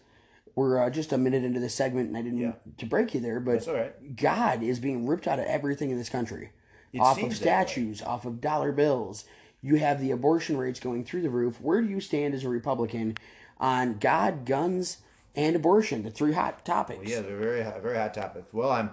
We're 0.54 0.80
uh, 0.84 0.90
just 0.90 1.12
a 1.12 1.18
minute 1.18 1.42
into 1.44 1.58
this 1.58 1.74
segment, 1.74 2.06
and 2.08 2.16
I 2.16 2.22
didn't 2.22 2.38
Yeah. 2.38 2.46
mean 2.64 2.74
to 2.78 2.86
break 2.86 3.14
you 3.14 3.20
there, 3.20 3.40
but 3.40 3.52
That's 3.54 3.68
all 3.68 3.74
right. 3.74 4.16
God 4.16 4.62
is 4.62 4.78
being 4.78 5.06
ripped 5.08 5.26
out 5.26 5.40
of 5.40 5.44
everything 5.46 5.90
in 5.90 5.98
this 5.98 6.08
country, 6.08 6.50
It 6.92 7.00
off 7.00 7.16
of 7.16 7.20
seems 7.20 7.40
that 7.40 7.44
way. 7.44 7.66
statues, 7.66 8.02
off 8.02 8.24
of 8.24 8.40
dollar 8.40 8.72
bills. 8.72 9.24
You 9.60 9.76
have 9.76 10.00
the 10.00 10.10
abortion 10.10 10.56
rates 10.56 10.80
going 10.80 11.04
through 11.04 11.22
the 11.22 11.30
roof. 11.30 11.60
Where 11.60 11.80
do 11.80 11.88
you 11.88 12.00
stand 12.00 12.34
as 12.34 12.44
a 12.44 12.48
Republican 12.48 13.16
on 13.58 13.98
God, 13.98 14.44
guns, 14.46 14.98
and 15.34 15.56
abortion? 15.56 16.04
The 16.04 16.10
three 16.10 16.32
hot 16.32 16.64
topics. 16.64 17.08
Yeah, 17.10 17.20
they're 17.20 17.36
very 17.36 17.62
hot, 17.62 17.82
very 17.82 17.96
hot 17.96 18.14
topic. 18.14 18.44
Well, 18.52 18.70
I'm 18.70 18.90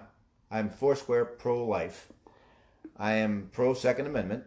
I'm 0.50 0.70
foursquare 0.70 1.24
pro 1.24 1.64
life. 1.64 2.12
I 2.96 3.12
am 3.14 3.50
pro 3.52 3.74
Second 3.74 4.06
Amendment, 4.06 4.44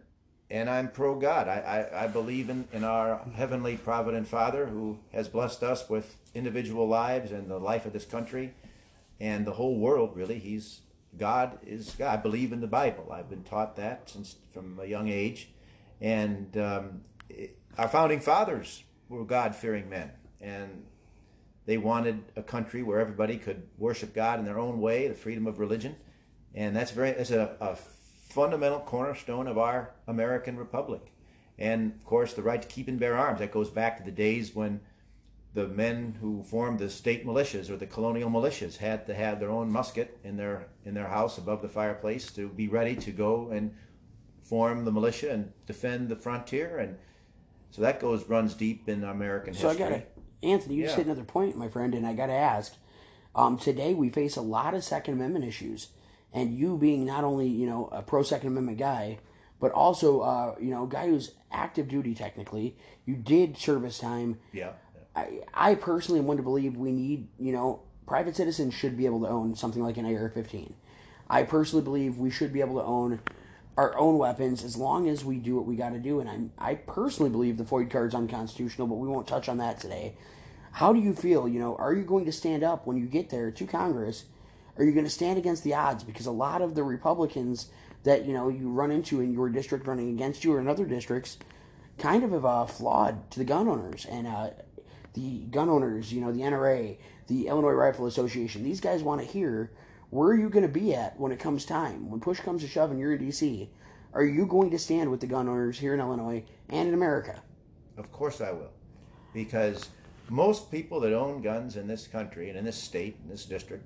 and 0.50 0.70
I'm 0.70 0.90
pro 0.90 1.16
God. 1.16 1.48
I, 1.48 1.88
I, 1.94 2.04
I 2.06 2.08
believe 2.08 2.50
in, 2.50 2.68
in 2.74 2.84
our 2.84 3.22
heavenly 3.36 3.78
provident 3.78 4.28
Father 4.28 4.66
who 4.68 5.00
has 5.14 5.28
blessed 5.28 5.62
us 5.64 5.90
with 5.90 6.16
individual 6.34 6.88
lives 6.88 7.32
and 7.32 7.50
the 7.50 7.60
life 7.60 7.86
of 7.86 7.94
this 7.94 8.06
country 8.06 8.54
and 9.20 9.46
the 9.46 9.54
whole 9.54 9.78
world. 9.78 10.16
Really, 10.16 10.40
He's 10.40 10.82
God 11.18 11.60
is 11.66 11.96
God. 11.98 12.20
I 12.20 12.22
believe 12.22 12.54
in 12.54 12.62
the 12.62 12.68
Bible. 12.68 13.12
I've 13.12 13.30
been 13.30 13.44
taught 13.44 13.76
that 13.78 14.10
since 14.10 14.36
from 14.54 14.80
a 14.82 14.86
young 14.86 15.10
age, 15.10 15.50
and 16.02 16.56
um, 16.58 17.02
it- 17.30 17.58
our 17.78 17.88
founding 17.88 18.20
fathers 18.20 18.84
were 19.08 19.24
God 19.26 19.56
fearing 19.56 19.90
men, 19.90 20.12
and 20.42 20.84
they 21.66 21.78
wanted 21.78 22.24
a 22.36 22.44
country 22.44 22.84
where 22.84 23.00
everybody 23.00 23.38
could 23.38 23.64
worship 23.78 24.14
God 24.14 24.40
in 24.40 24.46
their 24.46 24.60
own 24.60 24.82
way, 24.82 25.08
the 25.08 25.14
freedom 25.14 25.48
of 25.48 25.60
religion, 25.60 25.96
and 26.54 26.76
that's 26.76 26.92
very 26.92 27.12
that's 27.12 27.32
a, 27.32 27.56
a 27.62 27.76
fundamental 27.76 28.80
cornerstone 28.80 29.48
of 29.48 29.58
our 29.58 29.92
American 30.08 30.58
republic. 30.58 31.12
And 31.58 31.94
of 31.94 32.06
course, 32.06 32.34
the 32.34 32.42
right 32.42 32.62
to 32.62 32.68
keep 32.68 32.88
and 32.88 33.00
bear 33.00 33.18
arms. 33.18 33.40
That 33.40 33.52
goes 33.52 33.70
back 33.70 33.98
to 33.98 34.04
the 34.04 34.12
days 34.12 34.56
when 34.56 34.80
the 35.54 35.68
men 35.68 36.18
who 36.22 36.44
formed 36.44 36.80
the 36.80 36.90
state 36.90 37.26
militias 37.26 37.70
or 37.70 37.76
the 37.78 37.88
colonial 37.88 38.30
militias 38.30 38.78
had 38.78 39.08
to 39.08 39.14
have 39.14 39.40
their 39.40 39.50
own 39.50 39.72
musket 39.72 40.18
in 40.24 40.38
their 40.38 40.68
in 40.86 40.94
their 40.94 41.08
house 41.08 41.38
above 41.38 41.62
the 41.62 41.70
fireplace 41.70 42.32
to 42.32 42.48
be 42.50 42.68
ready 42.68 42.96
to 42.96 43.12
go 43.12 43.50
and 43.50 43.74
form 44.44 44.86
the 44.86 44.92
militia 44.92 45.32
and 45.32 45.52
defend 45.66 46.10
the 46.10 46.16
frontier. 46.16 46.78
And 46.78 46.98
so 47.72 47.82
that 47.82 48.00
goes 48.00 48.26
runs 48.26 48.54
deep 48.54 48.88
in 48.88 49.04
American 49.04 49.54
So 49.54 49.68
I 49.70 49.72
history. 49.74 49.90
got 49.90 49.96
to, 49.96 50.48
Anthony, 50.48 50.76
you 50.76 50.84
just 50.86 50.96
hit 50.98 51.06
another 51.06 51.24
point, 51.24 51.58
my 51.58 51.68
friend, 51.68 51.94
and 51.94 52.06
I 52.06 52.14
got 52.14 52.28
to 52.28 52.34
ask. 52.34 52.76
Um, 53.36 53.58
today 53.58 53.94
we 53.94 54.10
face 54.10 54.36
a 54.36 54.42
lot 54.42 54.74
of 54.74 54.84
Second 54.84 55.16
Amendment 55.16 55.46
issues, 55.46 55.90
and 56.34 56.54
you 56.56 56.78
being 56.78 57.06
not 57.06 57.24
only 57.24 57.48
you 57.48 57.68
know 57.68 57.90
a 57.92 58.02
pro 58.02 58.24
Second 58.24 58.50
Amendment 58.50 58.78
guy, 58.80 59.20
but 59.60 59.72
also 59.72 60.22
uh, 60.22 60.56
you 60.60 60.70
know 60.72 60.86
a 60.86 60.88
guy 60.88 61.08
who's 61.08 61.32
active 61.52 61.88
duty 61.88 62.16
technically. 62.16 62.76
You 63.06 63.16
did 63.16 63.58
service 63.58 63.98
time. 64.00 64.40
yeah. 64.52 64.72
I, 65.16 65.42
I 65.54 65.76
personally 65.76 66.22
one 66.22 66.38
to 66.38 66.44
believe 66.44 66.76
we 66.76 66.92
need, 66.92 67.28
you 67.40 67.52
know, 67.52 67.82
private 68.06 68.36
citizens 68.36 68.74
should 68.74 68.98
be 68.98 69.06
able 69.06 69.22
to 69.22 69.28
own 69.28 69.56
something 69.56 69.84
like 69.84 69.98
an 69.98 70.06
AR-15. 70.06 70.74
I 71.30 71.44
personally 71.44 71.84
believe 71.84 72.18
we 72.18 72.32
should 72.32 72.52
be 72.52 72.62
able 72.62 72.76
to 72.76 72.84
own 72.84 73.20
our 73.78 73.98
own 73.98 74.18
weapons 74.18 74.64
as 74.64 74.76
long 74.76 75.08
as 75.08 75.24
we 75.24 75.38
do 75.38 75.56
what 75.56 75.66
we 75.66 75.76
got 75.76 75.92
to 75.92 76.00
do. 76.00 76.20
And 76.20 76.30
I'm, 76.30 76.52
I 76.58 76.76
personally 76.76 77.30
believe 77.30 77.58
the 77.58 77.64
FOID 77.64 77.90
card's 77.90 78.16
unconstitutional, 78.16 78.88
but 78.88 78.96
we 78.96 79.08
won't 79.08 79.28
touch 79.28 79.48
on 79.48 79.58
that 79.60 79.80
today. 79.80 80.16
How 80.74 80.92
do 80.92 81.00
you 81.00 81.14
feel? 81.14 81.48
You 81.48 81.60
know, 81.60 81.76
are 81.78 81.94
you 81.94 82.04
going 82.04 82.26
to 82.26 82.32
stand 82.32 82.64
up 82.64 82.86
when 82.86 82.98
you 82.98 83.06
get 83.06 83.30
there 83.30 83.52
to 83.52 83.66
Congress? 83.66 84.26
Are 84.78 84.84
you 84.84 84.92
going 84.92 85.06
to 85.06 85.10
stand 85.10 85.38
against 85.38 85.64
the 85.64 85.74
odds? 85.74 86.04
Because 86.04 86.26
a 86.26 86.32
lot 86.32 86.62
of 86.62 86.76
the 86.76 86.84
Republicans 86.84 87.70
that 88.04 88.26
you 88.26 88.34
know 88.34 88.50
you 88.50 88.70
run 88.70 88.92
into 88.92 89.22
in 89.22 89.34
your 89.34 89.50
district 89.50 89.88
running 89.88 90.10
against 90.10 90.44
you 90.44 90.54
or 90.54 90.60
in 90.60 90.68
other 90.68 90.86
districts 90.86 91.38
kind 91.98 92.24
of 92.24 92.32
have 92.32 92.46
uh, 92.46 92.66
flawed 92.66 93.30
to 93.32 93.40
the 93.40 93.46
gun 93.46 93.68
owners 93.68 94.06
and 94.06 94.26
uh, 94.26 94.50
the 95.14 95.40
gun 95.52 95.70
owners, 95.70 96.14
you 96.14 96.22
know, 96.22 96.32
the 96.32 96.42
NRA, 96.42 96.98
the 97.28 97.48
Illinois 97.48 97.72
Rifle 97.72 98.06
Association. 98.06 98.64
These 98.64 98.82
guys 98.82 99.04
want 99.04 99.22
to 99.22 99.28
hear 99.28 99.72
where 100.10 100.30
are 100.30 100.36
you 100.36 100.50
going 100.50 100.66
to 100.66 100.70
be 100.70 100.96
at 100.96 101.20
when 101.20 101.32
it 101.32 101.40
comes 101.40 101.66
time? 101.66 102.10
When 102.10 102.20
push 102.20 102.40
comes 102.40 102.62
to 102.62 102.68
shove 102.68 102.92
and 102.92 103.00
you're 103.00 103.14
in 103.14 103.20
D.C., 103.20 103.70
are 104.14 104.24
you 104.24 104.48
going 104.48 104.72
to 104.72 104.80
stand 104.80 105.12
with 105.12 105.20
the 105.20 105.28
gun 105.28 105.48
owners 105.48 105.80
here 105.80 105.94
in 105.94 106.00
Illinois 106.00 106.44
and 106.68 106.88
in 106.88 106.96
America? 106.96 107.44
Of 107.98 108.12
course 108.12 108.42
I 108.42 108.52
will. 108.52 108.72
Because 109.34 109.90
most 110.30 110.72
people 110.72 111.00
that 111.02 111.14
own 111.14 111.42
guns 111.42 111.76
in 111.76 111.88
this 111.88 112.08
country 112.08 112.50
and 112.50 112.58
in 112.58 112.66
this 112.66 112.78
state, 112.78 113.18
in 113.24 113.30
this 113.30 113.46
district, 113.46 113.86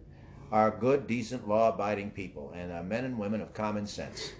are 0.51 0.71
good, 0.71 1.07
decent, 1.07 1.47
law 1.47 1.69
abiding 1.69 2.11
people 2.11 2.53
and 2.55 2.71
are 2.71 2.83
men 2.83 3.03
and 3.03 3.17
women 3.17 3.41
of 3.41 3.53
common 3.53 3.85
sense 3.85 4.31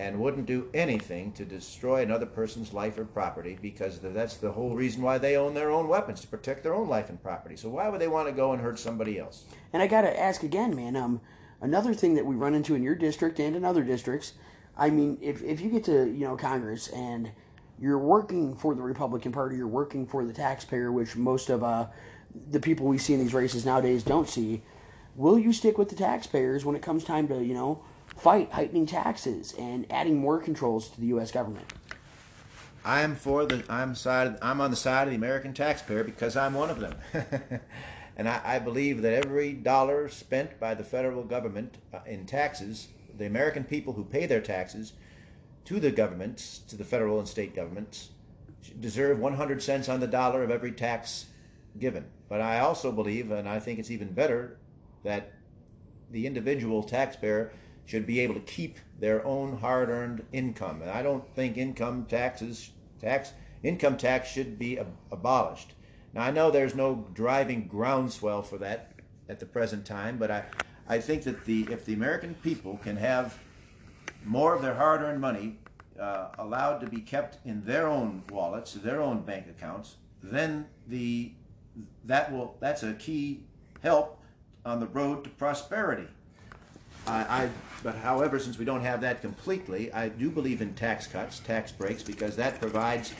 and 0.00 0.18
wouldn't 0.18 0.46
do 0.46 0.66
anything 0.72 1.30
to 1.30 1.44
destroy 1.44 2.00
another 2.00 2.24
person's 2.24 2.72
life 2.72 2.96
or 2.96 3.04
property 3.04 3.58
because 3.60 4.00
that's 4.00 4.38
the 4.38 4.50
whole 4.50 4.74
reason 4.74 5.02
why 5.02 5.18
they 5.18 5.36
own 5.36 5.52
their 5.52 5.70
own 5.70 5.88
weapons 5.88 6.22
to 6.22 6.26
protect 6.26 6.62
their 6.62 6.72
own 6.72 6.88
life 6.88 7.10
and 7.10 7.22
property. 7.22 7.54
So 7.54 7.68
why 7.68 7.86
would 7.86 8.00
they 8.00 8.08
want 8.08 8.26
to 8.26 8.32
go 8.32 8.52
and 8.54 8.62
hurt 8.62 8.78
somebody 8.78 9.18
else? 9.18 9.44
And 9.74 9.82
I 9.82 9.86
got 9.86 10.00
to 10.02 10.18
ask 10.18 10.42
again, 10.42 10.74
man. 10.74 10.96
Um, 10.96 11.20
another 11.60 11.92
thing 11.92 12.14
that 12.14 12.24
we 12.24 12.34
run 12.34 12.54
into 12.54 12.74
in 12.74 12.82
your 12.82 12.94
district 12.94 13.38
and 13.40 13.54
in 13.54 13.62
other 13.62 13.82
districts. 13.82 14.32
I 14.74 14.88
mean, 14.88 15.18
if 15.20 15.42
if 15.42 15.60
you 15.60 15.68
get 15.68 15.84
to 15.84 16.06
you 16.06 16.24
know 16.24 16.34
Congress 16.34 16.88
and 16.88 17.32
you're 17.78 17.98
working 17.98 18.56
for 18.56 18.74
the 18.74 18.80
Republican 18.80 19.32
Party, 19.32 19.56
you're 19.58 19.66
working 19.66 20.06
for 20.06 20.24
the 20.24 20.32
taxpayer, 20.32 20.90
which 20.90 21.14
most 21.14 21.50
of 21.50 21.62
uh, 21.62 21.88
the 22.50 22.60
people 22.60 22.86
we 22.86 22.96
see 22.96 23.12
in 23.12 23.20
these 23.20 23.34
races 23.34 23.66
nowadays 23.66 24.02
don't 24.02 24.30
see. 24.30 24.62
Will 25.14 25.38
you 25.38 25.52
stick 25.52 25.76
with 25.76 25.90
the 25.90 25.94
taxpayers 25.94 26.64
when 26.64 26.74
it 26.74 26.80
comes 26.80 27.04
time 27.04 27.28
to 27.28 27.44
you 27.44 27.52
know 27.52 27.84
fight 28.16 28.52
heightening 28.52 28.86
taxes 28.86 29.54
and 29.58 29.86
adding 29.90 30.18
more 30.18 30.38
controls 30.38 30.88
to 30.90 31.00
the 31.00 31.06
U.S. 31.08 31.30
government? 31.30 31.72
I'm 32.84 33.14
for 33.14 33.44
the 33.44 33.64
I'm 33.68 33.94
side 33.94 34.38
I'm 34.40 34.60
on 34.60 34.70
the 34.70 34.76
side 34.76 35.06
of 35.06 35.10
the 35.10 35.16
American 35.16 35.52
taxpayer 35.52 36.04
because 36.04 36.36
I'm 36.36 36.54
one 36.54 36.70
of 36.70 36.80
them. 36.80 36.94
and 38.16 38.28
I, 38.28 38.40
I 38.44 38.58
believe 38.58 39.02
that 39.02 39.12
every 39.12 39.52
dollar 39.52 40.08
spent 40.08 40.58
by 40.58 40.74
the 40.74 40.84
federal 40.84 41.22
government 41.24 41.76
uh, 41.92 41.98
in 42.06 42.26
taxes, 42.26 42.88
the 43.16 43.26
American 43.26 43.64
people 43.64 43.94
who 43.94 44.04
pay 44.04 44.26
their 44.26 44.40
taxes 44.40 44.94
to 45.66 45.78
the 45.78 45.90
governments, 45.90 46.60
to 46.68 46.76
the 46.76 46.84
federal 46.84 47.18
and 47.18 47.28
state 47.28 47.54
governments, 47.54 48.10
deserve 48.78 49.18
100 49.18 49.62
cents 49.62 49.88
on 49.88 50.00
the 50.00 50.06
dollar 50.06 50.42
of 50.42 50.50
every 50.50 50.72
tax 50.72 51.26
given. 51.78 52.06
But 52.28 52.40
I 52.40 52.60
also 52.60 52.92
believe, 52.92 53.30
and 53.30 53.48
I 53.48 53.60
think 53.60 53.78
it's 53.78 53.90
even 53.90 54.12
better, 54.12 54.58
that 55.04 55.32
the 56.10 56.26
individual 56.26 56.82
taxpayer 56.82 57.52
should 57.90 58.06
be 58.06 58.20
able 58.20 58.34
to 58.34 58.40
keep 58.40 58.78
their 59.00 59.26
own 59.26 59.58
hard-earned 59.58 60.24
income. 60.32 60.80
And 60.80 60.90
I 60.90 61.02
don't 61.02 61.34
think 61.34 61.56
income 61.56 62.06
taxes 62.08 62.70
tax 63.00 63.32
income 63.62 63.96
tax 63.96 64.30
should 64.30 64.58
be 64.58 64.78
ab- 64.78 64.96
abolished. 65.10 65.72
Now 66.14 66.22
I 66.22 66.30
know 66.30 66.50
there's 66.50 66.74
no 66.74 67.08
driving 67.12 67.66
groundswell 67.66 68.42
for 68.42 68.58
that 68.58 68.92
at 69.28 69.40
the 69.40 69.46
present 69.46 69.84
time, 69.84 70.18
but 70.18 70.30
I 70.30 70.44
I 70.88 71.00
think 71.00 71.24
that 71.24 71.44
the 71.46 71.66
if 71.70 71.84
the 71.84 71.94
American 71.94 72.34
people 72.34 72.78
can 72.78 72.96
have 72.96 73.38
more 74.24 74.54
of 74.54 74.62
their 74.62 74.74
hard-earned 74.74 75.20
money 75.20 75.58
uh, 75.98 76.28
allowed 76.38 76.78
to 76.78 76.86
be 76.86 77.00
kept 77.00 77.44
in 77.44 77.64
their 77.64 77.88
own 77.88 78.22
wallets, 78.30 78.74
their 78.74 79.00
own 79.00 79.22
bank 79.22 79.46
accounts, 79.48 79.96
then 80.22 80.66
the 80.86 81.32
that 82.04 82.30
will 82.32 82.56
that's 82.60 82.84
a 82.84 82.94
key 82.94 83.44
help 83.82 84.20
on 84.64 84.78
the 84.78 84.86
road 84.86 85.24
to 85.24 85.30
prosperity. 85.30 86.06
I, 87.10 87.44
I 87.44 87.50
but 87.82 87.96
however, 87.96 88.38
since 88.38 88.58
we 88.58 88.64
don't 88.64 88.82
have 88.82 89.00
that 89.00 89.20
completely, 89.20 89.92
I 89.92 90.08
do 90.08 90.30
believe 90.30 90.60
in 90.60 90.74
tax 90.74 91.06
cuts, 91.06 91.40
tax 91.40 91.72
breaks, 91.72 92.02
because 92.02 92.36
that 92.36 92.60
provides 92.60 93.12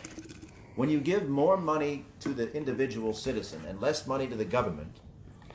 when 0.77 0.89
you 0.89 1.01
give 1.01 1.29
more 1.29 1.57
money 1.57 2.05
to 2.21 2.31
the 2.31 2.55
individual 2.55 3.13
citizen 3.13 3.63
and 3.69 3.81
less 3.81 4.07
money 4.07 4.27
to 4.27 4.37
the 4.37 4.45
government, 4.45 4.97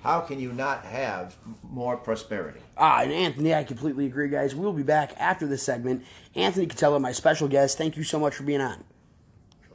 how 0.04 0.20
can 0.20 0.40
you 0.40 0.52
not 0.52 0.86
have 0.86 1.36
more 1.64 1.98
prosperity? 1.98 2.60
Ah, 2.78 3.02
and 3.02 3.12
Anthony, 3.12 3.56
I 3.56 3.64
completely 3.64 4.06
agree, 4.06 4.30
guys. 4.30 4.54
We'll 4.54 4.74
be 4.74 4.84
back 4.84 5.14
after 5.18 5.48
this 5.48 5.64
segment. 5.64 6.04
Anthony 6.36 6.68
Catella, 6.68 7.02
my 7.02 7.12
special 7.12 7.48
guest. 7.48 7.78
Thank 7.78 7.98
you 7.98 8.04
so 8.04 8.20
much 8.20 8.36
for 8.36 8.44
being 8.44 8.62
on. 8.62 8.84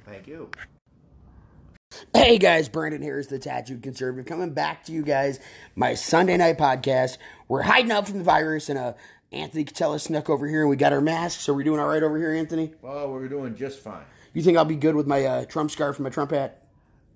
Thank 0.04 0.26
you. 0.28 0.50
Hey 2.14 2.38
guys, 2.38 2.68
Brandon 2.68 3.02
here 3.02 3.18
is 3.18 3.26
the 3.26 3.38
Tattooed 3.38 3.82
Conservative 3.82 4.24
coming 4.24 4.52
back 4.52 4.84
to 4.84 4.92
you 4.92 5.02
guys. 5.02 5.40
My 5.74 5.94
Sunday 5.94 6.36
night 6.36 6.56
podcast. 6.56 7.18
We're 7.48 7.62
hiding 7.62 7.90
out 7.90 8.06
from 8.06 8.18
the 8.18 8.24
virus, 8.24 8.68
and 8.68 8.78
uh, 8.78 8.92
Anthony 9.32 9.64
Catella 9.64 10.00
snuck 10.00 10.30
over 10.30 10.46
here, 10.46 10.60
and 10.60 10.70
we 10.70 10.76
got 10.76 10.92
our 10.92 11.00
masks. 11.00 11.42
So 11.42 11.52
we're 11.52 11.64
doing 11.64 11.80
all 11.80 11.88
right 11.88 12.02
over 12.02 12.16
here, 12.16 12.32
Anthony. 12.32 12.72
Well, 12.80 13.10
we're 13.10 13.28
doing 13.28 13.56
just 13.56 13.80
fine. 13.80 14.04
You 14.34 14.42
think 14.42 14.56
I'll 14.56 14.64
be 14.64 14.76
good 14.76 14.94
with 14.94 15.08
my 15.08 15.24
uh, 15.24 15.44
Trump 15.46 15.72
scarf 15.72 15.96
and 15.96 16.04
my 16.04 16.10
Trump 16.10 16.30
hat? 16.30 16.62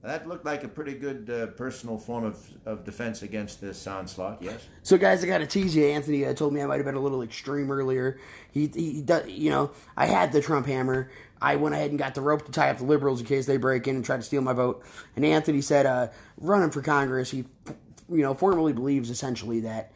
That 0.03 0.29
looked 0.29 0.45
like 0.45 0.65
a 0.65 0.69
pretty 0.69 0.95
good 0.95 1.31
uh, 1.31 1.47
personal 1.53 1.97
form 1.97 2.25
of, 2.25 2.47
of 2.67 2.85
defense 2.85 3.23
against 3.23 3.61
this 3.61 3.87
onslaught. 3.87 4.43
Yes. 4.43 4.61
So, 4.83 4.99
guys, 4.99 5.25
I 5.25 5.27
got 5.29 5.39
to 5.39 5.47
tease 5.47 5.75
you. 5.75 5.87
Anthony 5.87 6.27
uh, 6.27 6.35
told 6.35 6.53
me 6.53 6.61
I 6.61 6.67
might 6.67 6.77
have 6.77 6.85
been 6.85 6.95
a 6.95 7.01
little 7.01 7.23
extreme 7.23 7.71
earlier. 7.71 8.19
He, 8.51 8.67
he, 8.67 9.01
does, 9.01 9.31
you 9.31 9.51
know, 9.51 9.71
I 9.97 10.07
had 10.07 10.33
the 10.33 10.43
Trump 10.43 10.67
hammer. 10.67 11.11
I 11.45 11.57
went 11.57 11.75
ahead 11.75 11.91
and 11.91 11.99
got 11.99 12.15
the 12.15 12.23
rope 12.23 12.47
to 12.47 12.53
tie 12.53 12.71
up 12.71 12.79
the 12.79 12.85
liberals 12.85 13.21
in 13.21 13.27
case 13.27 13.45
they 13.45 13.59
break 13.59 13.87
in 13.87 13.97
and 13.97 14.05
try 14.05 14.17
to 14.17 14.23
steal 14.23 14.41
my 14.41 14.55
vote. 14.55 14.83
And 15.15 15.27
Anthony 15.27 15.61
said, 15.61 15.85
uh, 15.85 16.09
running 16.39 16.71
for 16.71 16.81
Congress, 16.81 17.31
he, 17.31 17.45
you 18.09 18.23
know, 18.23 18.33
formally 18.33 18.73
believes 18.73 19.11
essentially 19.11 19.61
that 19.61 19.93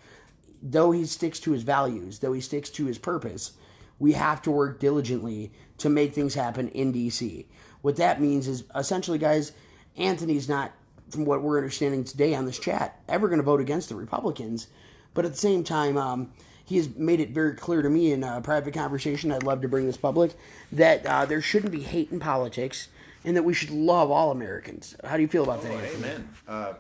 though 0.63 0.91
he 0.91 1.07
sticks 1.07 1.41
to 1.41 1.53
his 1.53 1.63
values, 1.63 2.19
though 2.19 2.35
he 2.35 2.43
sticks 2.43 2.69
to 2.71 2.85
his 2.85 2.99
purpose, 2.99 3.53
we 3.99 4.13
have 4.13 4.43
to 4.43 4.51
work 4.51 4.79
diligently 4.79 5.51
to 5.79 5.89
make 5.89 6.15
things 6.15 6.35
happen 6.35 6.69
in 6.69 6.93
D.C. 6.93 7.47
What 7.81 7.97
that 7.97 8.21
means 8.21 8.47
is 8.47 8.65
essentially, 8.75 9.19
guys 9.19 9.53
Anthony's 9.97 10.49
not, 10.51 10.73
from 11.11 11.25
what 11.25 11.43
we're 11.43 11.57
understanding 11.57 12.05
today 12.05 12.35
on 12.35 12.45
this 12.45 12.59
chat, 12.59 13.01
ever 13.09 13.27
going 13.29 13.39
to 13.39 13.45
vote 13.45 13.61
against 13.61 13.89
the 13.89 13.95
Republicans. 13.95 14.69
But 15.15 15.25
at 15.25 15.33
the 15.33 15.39
same 15.39 15.65
time, 15.65 15.97
um, 15.97 16.31
he 16.69 16.77
has 16.77 16.95
made 16.97 17.19
it 17.19 17.31
very 17.31 17.55
clear 17.55 17.81
to 17.81 17.89
me 17.89 18.13
in 18.13 18.23
a 18.23 18.43
private 18.43 18.75
conversation. 18.75 19.33
I'd 19.33 19.43
love 19.43 19.63
to 19.63 19.69
bring 19.69 19.87
this 19.87 19.97
public 19.97 20.33
that 20.71 21.07
uh, 21.07 21.25
there 21.25 21.41
shouldn't 21.41 21.73
be 21.73 21.81
hate 21.81 22.13
in 22.13 22.21
politics, 22.21 22.89
and 23.25 23.35
that 23.37 23.43
we 23.43 23.55
should 23.55 23.71
love 23.71 24.11
all 24.11 24.31
Americans. 24.31 24.95
How 25.03 25.17
do 25.17 25.23
you 25.23 25.29
feel 25.29 25.45
about 25.45 25.63
that? 25.63 25.73
Oh, 25.73 25.97
amen. 25.97 26.29
Uh, 26.47 26.73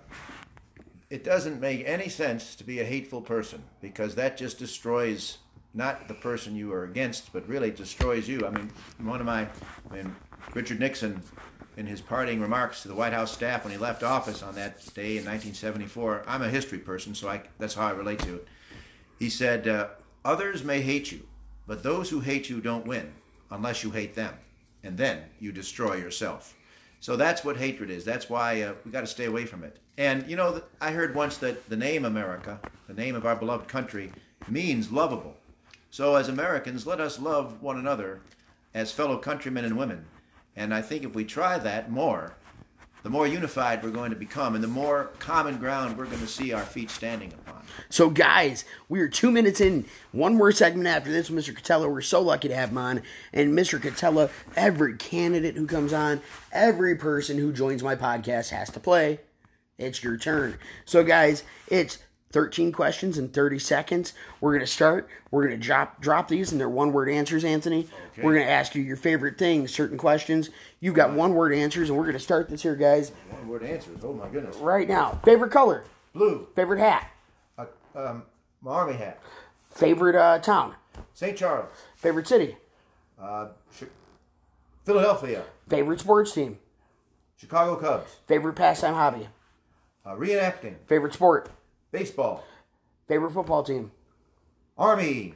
it 1.09 1.25
doesn't 1.25 1.59
make 1.59 1.85
any 1.87 2.11
sense 2.11 2.55
to 2.57 2.65
be 2.65 2.81
a 2.81 2.85
hateful 2.85 3.23
person 3.23 3.63
because 3.81 4.15
that 4.17 4.37
just 4.37 4.59
destroys 4.59 5.39
not 5.73 6.07
the 6.07 6.15
person 6.15 6.55
you 6.55 6.71
are 6.71 6.85
against, 6.85 7.33
but 7.33 7.49
really 7.49 7.71
destroys 7.71 8.29
you. 8.29 8.47
I 8.47 8.51
mean, 8.51 8.71
one 8.99 9.21
of 9.21 9.27
my, 9.27 9.49
I 9.91 9.95
mean, 9.95 10.15
Richard 10.53 10.81
Nixon 10.81 11.23
in 11.79 11.87
his 11.87 12.03
parting 12.03 12.43
remarks 12.43 12.83
to 12.83 12.89
the 12.89 12.95
White 12.95 13.15
House 13.15 13.33
staff 13.33 13.65
when 13.65 13.73
he 13.73 13.79
left 13.79 14.03
office 14.03 14.43
on 14.43 14.55
that 14.57 14.81
day 14.95 15.17
in 15.17 15.25
1974. 15.25 16.25
I'm 16.27 16.43
a 16.43 16.49
history 16.51 16.79
person, 16.79 17.15
so 17.15 17.29
I, 17.29 17.41
that's 17.59 17.75
how 17.75 17.87
I 17.87 17.93
relate 17.93 18.19
to 18.21 18.35
it. 18.35 18.49
He 19.19 19.31
said, 19.31 19.67
uh, 19.67 19.89
Others 20.25 20.65
may 20.65 20.81
hate 20.81 21.11
you, 21.13 21.27
but 21.67 21.83
those 21.83 22.11
who 22.11 22.21
hate 22.21 22.49
you 22.49 22.61
don't 22.61 22.87
win 22.87 23.13
unless 23.51 23.83
you 23.83 23.91
hate 23.91 24.15
them. 24.15 24.35
And 24.83 24.97
then 24.97 25.25
you 25.41 25.53
destroy 25.53 25.95
yourself. 25.95 26.55
So 27.01 27.17
that's 27.17 27.45
what 27.45 27.57
hatred 27.57 27.91
is. 27.91 28.05
That's 28.05 28.29
why 28.29 28.63
uh, 28.63 28.75
we 28.85 28.91
got 28.91 29.01
to 29.03 29.07
stay 29.07 29.25
away 29.27 29.47
from 29.47 29.65
it. 29.65 29.79
And 29.97 30.29
you 30.29 30.37
know, 30.37 30.63
I 30.81 30.93
heard 30.93 31.15
once 31.15 31.39
that 31.39 31.69
the 31.69 31.77
name 31.77 32.05
America, 32.05 32.61
the 32.87 32.95
name 32.95 33.15
of 33.15 33.27
our 33.27 33.37
beloved 33.37 33.69
country, 33.69 34.13
means 34.49 34.93
lovable. 34.93 35.37
So 35.91 36.17
as 36.17 36.29
Americans, 36.29 36.87
let 36.87 37.01
us 37.01 37.19
love 37.19 37.63
one 37.63 37.79
another 37.79 38.21
as 38.75 38.93
fellow 38.93 39.19
countrymen 39.19 39.65
and 39.65 39.77
women. 39.77 40.05
And 40.57 40.75
I 40.75 40.83
think 40.83 41.05
if 41.05 41.15
we 41.15 41.25
try 41.25 41.59
that 41.59 41.91
more, 41.91 42.37
the 43.03 43.11
more 43.11 43.27
unified 43.27 43.83
we're 43.83 43.91
going 43.91 44.11
to 44.11 44.17
become 44.17 44.55
and 44.55 44.63
the 44.63 44.69
more 44.69 45.11
common 45.19 45.59
ground 45.59 45.97
we're 45.97 46.07
going 46.07 46.21
to 46.21 46.27
see 46.27 46.53
our 46.53 46.65
feet 46.65 46.91
standing 46.91 47.33
upon. 47.33 47.63
So, 47.91 48.11
guys, 48.11 48.65
we 48.89 49.01
are 49.01 49.09
two 49.09 49.31
minutes 49.31 49.61
in. 49.61 49.85
One 50.13 50.37
more 50.37 50.53
segment 50.53 50.89
after 50.89 51.11
this 51.11 51.31
Mr. 51.31 51.55
Catella. 51.55 51.91
We're 51.91 52.01
so 52.01 52.21
lucky 52.21 52.49
to 52.49 52.55
have 52.55 52.71
him 52.71 52.79
on. 52.79 53.03
And 53.33 53.57
Mr. 53.57 53.81
Catella, 53.81 54.31
every 54.57 54.97
candidate 54.97 55.57
who 55.57 55.67
comes 55.67 55.93
on, 55.93 56.21
every 56.53 56.97
person 56.97 57.39
who 57.39 57.53
joins 57.53 57.83
my 57.83 57.95
podcast 57.95 58.51
has 58.51 58.71
to 58.71 58.81
play. 58.81 59.21
It's 59.77 60.03
your 60.03 60.17
turn. 60.17 60.59
So, 60.85 61.05
guys, 61.05 61.45
it's 61.69 61.99
13 62.33 62.73
questions 62.73 63.17
in 63.17 63.29
30 63.29 63.59
seconds. 63.59 64.13
We're 64.41 64.53
going 64.53 64.61
to 64.61 64.71
start. 64.71 65.09
We're 65.31 65.47
going 65.47 65.59
to 65.59 65.67
drop 65.67 66.01
drop 66.01 66.29
these 66.29 66.53
and 66.53 66.61
they're 66.61 66.69
one 66.69 66.93
word 66.93 67.09
answers, 67.09 67.45
Anthony. 67.45 67.89
Okay. 68.13 68.23
We're 68.23 68.35
going 68.35 68.47
to 68.47 68.53
ask 68.53 68.75
you 68.75 68.83
your 68.83 68.97
favorite 68.97 69.39
things, 69.39 69.73
certain 69.73 69.97
questions. 69.99 70.51
You've 70.81 70.95
got 70.95 71.13
one 71.13 71.35
word 71.35 71.55
answers, 71.55 71.89
and 71.89 71.97
we're 71.99 72.05
going 72.05 72.15
to 72.15 72.21
start 72.23 72.49
this 72.49 72.63
here, 72.63 72.77
guys. 72.77 73.13
One 73.31 73.49
word 73.49 73.63
answers. 73.63 73.99
Oh, 74.03 74.13
my 74.13 74.29
goodness. 74.29 74.57
Right 74.57 74.89
now. 74.89 75.21
Favorite 75.25 75.51
color? 75.51 75.85
Blue. 76.13 76.49
Favorite 76.55 76.81
hat? 76.81 77.11
Uh, 77.57 77.67
um, 77.95 78.23
my 78.61 78.73
army 78.73 78.95
hat. 78.95 79.21
Favorite 79.71 80.17
uh, 80.17 80.39
town? 80.39 80.75
St. 81.15 81.37
Charles. 81.37 81.69
Favorite 81.97 82.27
city? 82.27 82.57
Uh, 83.21 83.49
Philadelphia. 84.85 85.45
Favorite 85.69 86.01
sports 86.01 86.33
team? 86.33 86.59
Chicago 87.37 87.77
Cubs. 87.77 88.17
Favorite 88.27 88.55
pastime 88.55 88.95
hobby? 88.95 89.29
Uh, 90.05 90.15
reenacting. 90.15 90.75
Favorite 90.87 91.15
sport? 91.15 91.51
Baseball. 91.91 92.45
Favorite 93.07 93.33
football 93.33 93.63
team? 93.63 93.91
Army. 94.77 95.35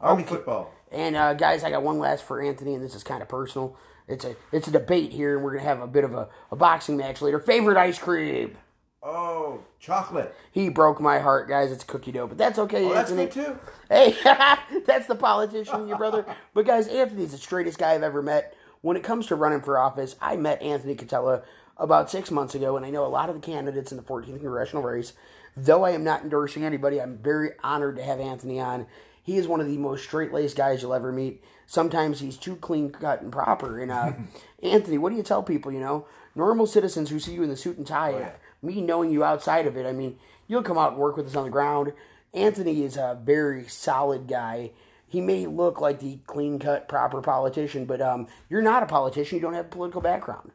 Army 0.00 0.22
okay. 0.22 0.30
football. 0.30 0.72
And 0.90 1.16
uh, 1.16 1.34
guys, 1.34 1.64
I 1.64 1.70
got 1.70 1.82
one 1.82 1.98
last 1.98 2.24
for 2.24 2.42
Anthony, 2.42 2.74
and 2.74 2.84
this 2.84 2.94
is 2.94 3.02
kind 3.02 3.22
of 3.22 3.28
personal. 3.28 3.76
It's 4.08 4.24
a 4.24 4.36
it's 4.50 4.68
a 4.68 4.72
debate 4.72 5.12
here, 5.12 5.36
and 5.36 5.44
we're 5.44 5.52
gonna 5.52 5.68
have 5.68 5.80
a 5.80 5.86
bit 5.86 6.04
of 6.04 6.14
a, 6.14 6.28
a 6.50 6.56
boxing 6.56 6.96
match 6.96 7.22
later. 7.22 7.38
Favorite 7.38 7.76
ice 7.76 7.98
cream? 7.98 8.56
Oh, 9.02 9.60
chocolate. 9.80 10.34
He 10.52 10.68
broke 10.68 11.00
my 11.00 11.18
heart, 11.18 11.48
guys. 11.48 11.72
It's 11.72 11.82
cookie 11.82 12.12
dough, 12.12 12.26
but 12.26 12.38
that's 12.38 12.58
okay. 12.58 12.84
Oh, 12.84 12.92
Anthony. 12.92 13.24
that's 13.24 13.36
me 13.36 13.44
too. 13.44 13.58
Hey, 13.88 14.16
that's 14.86 15.06
the 15.06 15.14
politician, 15.14 15.88
your 15.88 15.98
brother. 15.98 16.26
But 16.54 16.66
guys, 16.66 16.86
Anthony's 16.86 17.32
the 17.32 17.38
straightest 17.38 17.78
guy 17.78 17.94
I've 17.94 18.02
ever 18.02 18.22
met. 18.22 18.54
When 18.82 18.96
it 18.96 19.02
comes 19.02 19.26
to 19.26 19.36
running 19.36 19.62
for 19.62 19.78
office, 19.78 20.16
I 20.20 20.36
met 20.36 20.60
Anthony 20.60 20.94
Catella 20.94 21.44
about 21.76 22.10
six 22.10 22.30
months 22.30 22.54
ago, 22.54 22.76
and 22.76 22.84
I 22.84 22.90
know 22.90 23.06
a 23.06 23.08
lot 23.08 23.30
of 23.30 23.34
the 23.34 23.40
candidates 23.40 23.90
in 23.90 23.96
the 23.96 24.02
14th 24.02 24.40
congressional 24.40 24.82
race. 24.82 25.14
Though 25.56 25.84
I 25.84 25.90
am 25.90 26.04
not 26.04 26.22
endorsing 26.22 26.64
anybody, 26.64 27.00
I'm 27.00 27.18
very 27.18 27.50
honored 27.62 27.96
to 27.96 28.02
have 28.02 28.20
Anthony 28.20 28.58
on. 28.58 28.86
He 29.22 29.36
is 29.36 29.46
one 29.46 29.60
of 29.60 29.66
the 29.66 29.76
most 29.76 30.04
straight 30.04 30.32
laced 30.32 30.56
guys 30.56 30.82
you'll 30.82 30.94
ever 30.94 31.12
meet. 31.12 31.42
Sometimes 31.66 32.20
he's 32.20 32.36
too 32.36 32.56
clean 32.56 32.90
cut 32.90 33.22
and 33.22 33.30
proper. 33.30 33.78
And 33.78 33.90
uh, 33.90 34.12
Anthony, 34.62 34.98
what 34.98 35.10
do 35.10 35.16
you 35.16 35.22
tell 35.22 35.42
people? 35.42 35.70
You 35.70 35.80
know, 35.80 36.06
normal 36.34 36.66
citizens 36.66 37.10
who 37.10 37.20
see 37.20 37.34
you 37.34 37.42
in 37.42 37.50
the 37.50 37.56
suit 37.56 37.76
and 37.76 37.86
tie, 37.86 38.14
oh, 38.14 38.18
yeah. 38.18 38.32
me 38.62 38.80
knowing 38.80 39.12
you 39.12 39.22
outside 39.22 39.66
of 39.66 39.76
it, 39.76 39.86
I 39.86 39.92
mean, 39.92 40.18
you'll 40.48 40.62
come 40.62 40.78
out 40.78 40.92
and 40.92 41.00
work 41.00 41.16
with 41.16 41.26
us 41.26 41.36
on 41.36 41.44
the 41.44 41.50
ground. 41.50 41.92
Anthony 42.34 42.82
is 42.82 42.96
a 42.96 43.18
very 43.22 43.68
solid 43.68 44.26
guy. 44.26 44.70
He 45.06 45.20
may 45.20 45.46
look 45.46 45.80
like 45.80 46.00
the 46.00 46.18
clean 46.26 46.58
cut, 46.58 46.88
proper 46.88 47.20
politician, 47.20 47.84
but 47.84 48.00
um, 48.00 48.26
you're 48.48 48.62
not 48.62 48.82
a 48.82 48.86
politician. 48.86 49.36
You 49.36 49.42
don't 49.42 49.52
have 49.52 49.66
a 49.66 49.68
political 49.68 50.00
background. 50.00 50.50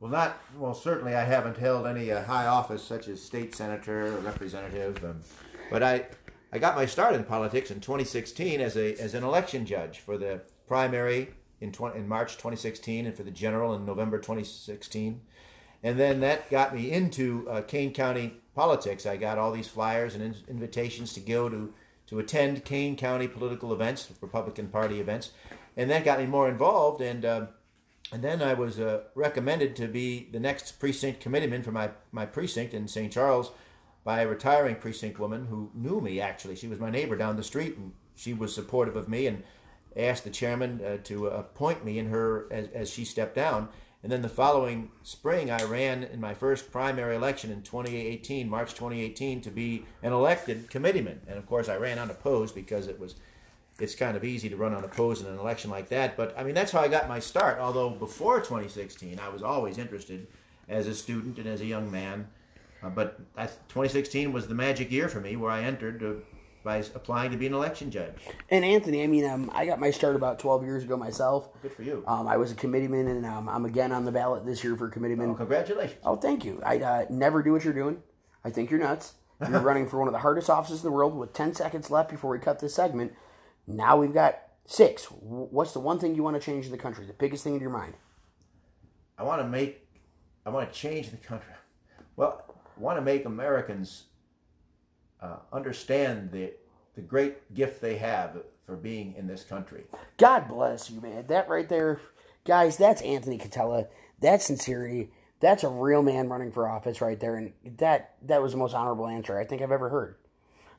Well, 0.00 0.10
not 0.10 0.38
well. 0.56 0.72
Certainly, 0.72 1.14
I 1.14 1.24
haven't 1.24 1.58
held 1.58 1.86
any 1.86 2.10
uh, 2.10 2.24
high 2.24 2.46
office 2.46 2.82
such 2.82 3.06
as 3.06 3.22
state 3.22 3.54
senator 3.54 4.06
or 4.06 4.20
representative, 4.20 5.04
um, 5.04 5.20
but 5.70 5.82
I 5.82 6.06
I 6.50 6.58
got 6.58 6.74
my 6.74 6.86
start 6.86 7.14
in 7.14 7.22
politics 7.22 7.70
in 7.70 7.80
2016 7.80 8.62
as 8.62 8.78
a 8.78 8.94
as 8.98 9.12
an 9.12 9.22
election 9.22 9.66
judge 9.66 9.98
for 9.98 10.16
the 10.16 10.40
primary 10.66 11.34
in 11.60 11.70
20, 11.70 11.98
in 11.98 12.08
March 12.08 12.32
2016 12.32 13.04
and 13.04 13.14
for 13.14 13.24
the 13.24 13.30
general 13.30 13.74
in 13.74 13.84
November 13.84 14.16
2016, 14.16 15.20
and 15.82 16.00
then 16.00 16.20
that 16.20 16.48
got 16.48 16.74
me 16.74 16.90
into 16.90 17.46
uh, 17.50 17.60
Kane 17.60 17.92
County 17.92 18.36
politics. 18.54 19.04
I 19.04 19.18
got 19.18 19.36
all 19.36 19.52
these 19.52 19.68
flyers 19.68 20.14
and 20.14 20.24
in- 20.24 20.36
invitations 20.48 21.12
to 21.12 21.20
go 21.20 21.50
to 21.50 21.74
to 22.06 22.18
attend 22.18 22.64
Kane 22.64 22.96
County 22.96 23.28
political 23.28 23.70
events, 23.70 24.10
Republican 24.22 24.68
Party 24.68 24.98
events, 24.98 25.32
and 25.76 25.90
that 25.90 26.06
got 26.06 26.20
me 26.20 26.24
more 26.24 26.48
involved 26.48 27.02
and. 27.02 27.22
Uh, 27.26 27.46
and 28.12 28.22
then 28.22 28.42
I 28.42 28.54
was 28.54 28.80
uh, 28.80 29.02
recommended 29.14 29.76
to 29.76 29.86
be 29.86 30.28
the 30.32 30.40
next 30.40 30.72
precinct 30.80 31.20
committeeman 31.20 31.62
for 31.62 31.72
my, 31.72 31.90
my 32.10 32.26
precinct 32.26 32.74
in 32.74 32.88
St. 32.88 33.12
Charles 33.12 33.52
by 34.02 34.20
a 34.20 34.28
retiring 34.28 34.76
precinct 34.76 35.18
woman 35.18 35.46
who 35.46 35.70
knew 35.74 36.00
me 36.00 36.20
actually. 36.20 36.56
She 36.56 36.66
was 36.66 36.80
my 36.80 36.90
neighbor 36.90 37.16
down 37.16 37.36
the 37.36 37.44
street 37.44 37.76
and 37.76 37.92
she 38.16 38.34
was 38.34 38.54
supportive 38.54 38.96
of 38.96 39.08
me 39.08 39.26
and 39.26 39.44
asked 39.96 40.24
the 40.24 40.30
chairman 40.30 40.80
uh, 40.84 40.96
to 41.04 41.28
appoint 41.28 41.84
me 41.84 41.98
in 41.98 42.08
her 42.08 42.46
as, 42.50 42.68
as 42.68 42.90
she 42.90 43.04
stepped 43.04 43.34
down. 43.34 43.68
And 44.02 44.10
then 44.10 44.22
the 44.22 44.28
following 44.28 44.90
spring, 45.02 45.50
I 45.50 45.62
ran 45.62 46.02
in 46.02 46.20
my 46.20 46.32
first 46.32 46.72
primary 46.72 47.16
election 47.16 47.50
in 47.50 47.62
2018, 47.62 48.48
March 48.48 48.70
2018, 48.70 49.42
to 49.42 49.50
be 49.50 49.84
an 50.02 50.12
elected 50.12 50.70
committeeman. 50.70 51.20
And 51.28 51.36
of 51.36 51.46
course, 51.46 51.68
I 51.68 51.76
ran 51.76 51.98
unopposed 51.98 52.54
because 52.54 52.86
it 52.86 52.98
was 52.98 53.16
it's 53.80 53.94
kind 53.94 54.16
of 54.16 54.24
easy 54.24 54.48
to 54.48 54.56
run 54.56 54.74
unopposed 54.74 55.24
in 55.24 55.32
an 55.32 55.38
election 55.38 55.70
like 55.70 55.88
that. 55.88 56.16
But 56.16 56.38
I 56.38 56.44
mean, 56.44 56.54
that's 56.54 56.72
how 56.72 56.80
I 56.80 56.88
got 56.88 57.08
my 57.08 57.18
start. 57.18 57.58
Although 57.58 57.90
before 57.90 58.38
2016, 58.38 59.18
I 59.18 59.28
was 59.28 59.42
always 59.42 59.78
interested 59.78 60.26
as 60.68 60.86
a 60.86 60.94
student 60.94 61.38
and 61.38 61.46
as 61.46 61.60
a 61.60 61.66
young 61.66 61.90
man. 61.90 62.28
Uh, 62.82 62.88
but 62.88 63.18
2016 63.36 64.32
was 64.32 64.48
the 64.48 64.54
magic 64.54 64.90
year 64.90 65.08
for 65.08 65.20
me, 65.20 65.36
where 65.36 65.50
I 65.50 65.62
entered 65.62 66.02
uh, 66.02 66.12
by 66.64 66.78
applying 66.94 67.30
to 67.30 67.36
be 67.36 67.46
an 67.46 67.54
election 67.54 67.90
judge. 67.90 68.14
And 68.50 68.64
Anthony, 68.64 69.02
I 69.02 69.06
mean, 69.06 69.24
um, 69.24 69.50
I 69.54 69.66
got 69.66 69.80
my 69.80 69.90
start 69.90 70.16
about 70.16 70.38
12 70.38 70.64
years 70.64 70.84
ago 70.84 70.96
myself. 70.96 71.48
Good 71.62 71.72
for 71.72 71.82
you. 71.82 72.04
Um, 72.06 72.26
I 72.26 72.36
was 72.36 72.52
a 72.52 72.54
committeeman, 72.54 73.08
and 73.08 73.26
um, 73.26 73.48
I'm 73.48 73.64
again 73.64 73.92
on 73.92 74.04
the 74.04 74.12
ballot 74.12 74.46
this 74.46 74.62
year 74.64 74.76
for 74.76 74.88
committeeman. 74.88 75.28
Well, 75.28 75.36
congratulations. 75.36 76.00
Oh, 76.04 76.16
thank 76.16 76.44
you. 76.44 76.60
I 76.64 76.78
uh, 76.78 77.06
never 77.10 77.42
do 77.42 77.52
what 77.52 77.64
you're 77.64 77.74
doing. 77.74 78.02
I 78.44 78.50
think 78.50 78.70
you're 78.70 78.80
nuts. 78.80 79.14
You're 79.46 79.60
running 79.60 79.88
for 79.88 79.98
one 79.98 80.08
of 80.08 80.12
the 80.12 80.20
hardest 80.20 80.50
offices 80.50 80.80
in 80.80 80.84
the 80.84 80.92
world 80.92 81.16
with 81.16 81.32
10 81.32 81.54
seconds 81.54 81.90
left 81.90 82.10
before 82.10 82.30
we 82.30 82.38
cut 82.38 82.60
this 82.60 82.74
segment. 82.74 83.12
Now 83.66 83.96
we've 83.96 84.14
got 84.14 84.38
six. 84.66 85.04
What's 85.06 85.72
the 85.72 85.80
one 85.80 85.98
thing 85.98 86.14
you 86.14 86.22
want 86.22 86.40
to 86.40 86.44
change 86.44 86.66
in 86.66 86.72
the 86.72 86.78
country? 86.78 87.06
The 87.06 87.12
biggest 87.12 87.44
thing 87.44 87.54
in 87.54 87.60
your 87.60 87.70
mind? 87.70 87.94
I 89.18 89.22
want 89.22 89.42
to 89.42 89.48
make, 89.48 89.86
I 90.46 90.50
want 90.50 90.72
to 90.72 90.78
change 90.78 91.10
the 91.10 91.16
country. 91.16 91.52
Well, 92.16 92.44
I 92.76 92.80
want 92.80 92.98
to 92.98 93.02
make 93.02 93.24
Americans 93.24 94.04
uh, 95.20 95.36
understand 95.52 96.32
the 96.32 96.52
the 96.94 97.02
great 97.02 97.54
gift 97.54 97.80
they 97.80 97.96
have 97.96 98.42
for 98.66 98.76
being 98.76 99.14
in 99.16 99.26
this 99.26 99.44
country. 99.44 99.84
God 100.16 100.48
bless 100.48 100.90
you, 100.90 101.00
man. 101.00 101.26
That 101.28 101.48
right 101.48 101.68
there, 101.68 102.00
guys, 102.44 102.76
that's 102.76 103.02
Anthony 103.02 103.38
Catella. 103.38 103.88
That's 104.20 104.44
sincerity. 104.44 105.12
That's 105.40 105.64
a 105.64 105.68
real 105.68 106.02
man 106.02 106.28
running 106.28 106.52
for 106.52 106.68
office 106.68 107.00
right 107.00 107.18
there. 107.18 107.36
And 107.36 107.52
that 107.78 108.16
that 108.22 108.42
was 108.42 108.52
the 108.52 108.58
most 108.58 108.74
honorable 108.74 109.06
answer 109.06 109.38
I 109.38 109.44
think 109.44 109.62
I've 109.62 109.72
ever 109.72 109.88
heard. 109.88 110.16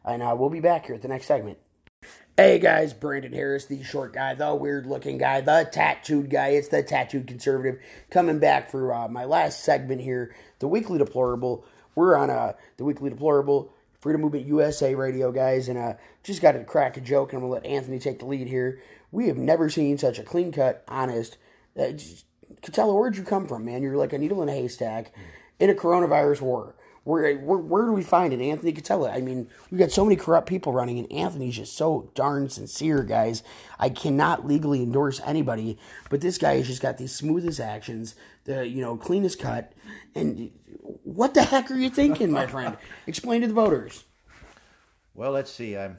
And 0.04 0.22
uh, 0.22 0.36
we'll 0.38 0.50
be 0.50 0.60
back 0.60 0.86
here 0.86 0.96
at 0.96 1.02
the 1.02 1.08
next 1.08 1.28
segment. 1.28 1.58
Hey 2.38 2.60
guys, 2.60 2.94
Brandon 2.94 3.34
Harris, 3.34 3.66
the 3.66 3.84
short 3.84 4.14
guy, 4.14 4.34
the 4.34 4.56
weird 4.56 4.86
looking 4.86 5.18
guy, 5.18 5.42
the 5.42 5.68
tattooed 5.70 6.30
guy. 6.30 6.50
It's 6.50 6.70
the 6.70 6.82
tattooed 6.82 7.28
conservative 7.28 7.82
coming 8.10 8.40
back 8.40 8.72
for 8.72 8.94
uh, 8.94 9.10
my 9.10 9.26
last 9.26 9.66
segment 9.66 10.00
here, 10.00 10.34
the 10.60 10.68
weekly 10.70 10.98
deplorable. 10.98 11.66
We're 11.94 12.16
on 12.16 12.30
uh, 12.30 12.54
the 12.78 12.86
weekly 12.86 13.10
deplorable 13.10 13.74
Freedom 14.00 14.22
Movement 14.22 14.46
USA 14.46 14.96
radio, 14.96 15.34
guys, 15.34 15.68
and 15.68 15.78
uh, 15.78 15.96
just 16.24 16.42
got 16.42 16.54
to 16.54 16.64
crack 16.64 16.96
a 16.96 17.02
joke, 17.02 17.34
and 17.34 17.44
I'm 17.44 17.50
gonna 17.50 17.54
let 17.54 17.66
Anthony 17.66 18.00
take 18.00 18.20
the 18.20 18.26
lead 18.26 18.48
here. 18.48 18.80
We 19.12 19.28
have 19.28 19.38
never 19.38 19.70
seen 19.70 19.98
such 19.98 20.18
a 20.18 20.24
clean 20.24 20.54
cut, 20.54 20.86
honest. 20.88 21.38
Uh, 21.78 21.92
Catella, 22.62 22.98
where'd 22.98 23.18
you 23.18 23.24
come 23.24 23.46
from, 23.46 23.66
man? 23.66 23.84
You're 23.84 23.98
like 23.98 24.14
a 24.14 24.18
needle 24.18 24.42
in 24.42 24.48
a 24.48 24.54
haystack 24.54 25.14
in 25.60 25.70
a 25.70 25.74
coronavirus 25.74 26.40
war. 26.40 26.76
Where, 27.04 27.36
where, 27.38 27.58
where 27.58 27.86
do 27.86 27.94
we 27.94 28.04
find 28.04 28.32
it? 28.32 28.42
Anthony 28.42 28.74
Catella. 28.74 29.12
I 29.12 29.22
mean, 29.22 29.50
we've 29.72 29.80
got 29.80 29.92
so 29.92 30.06
many 30.06 30.16
corrupt 30.16 30.48
people 30.48 30.72
running, 30.72 31.00
and 31.00 31.12
Anthony's 31.12 31.56
just 31.56 31.76
so 31.76 32.12
darn 32.14 32.48
sincere, 32.50 33.04
guys. 33.04 33.42
I 33.80 33.90
cannot 33.90 34.46
legally 34.46 34.84
endorse 34.84 35.20
anybody, 35.26 35.80
but 36.12 36.22
this 36.22 36.38
guy 36.38 36.58
has 36.58 36.68
just 36.68 36.82
got 36.82 37.00
the 37.00 37.08
smoothest 37.08 37.60
actions, 37.60 38.14
the 38.44 38.68
you 38.68 38.82
know 38.82 38.98
cleanest 38.98 39.40
cut. 39.40 39.74
And 40.14 40.52
what 41.04 41.34
the 41.34 41.44
heck 41.44 41.72
are 41.72 41.76
you 41.76 41.90
thinking, 41.90 42.32
my 42.32 42.46
friend? 42.46 42.78
Explain 43.08 43.42
to 43.42 43.48
the 43.48 43.54
voters. 43.54 44.04
Well, 45.16 45.32
let's 45.32 45.52
see. 45.52 45.76
I'm 45.76 45.98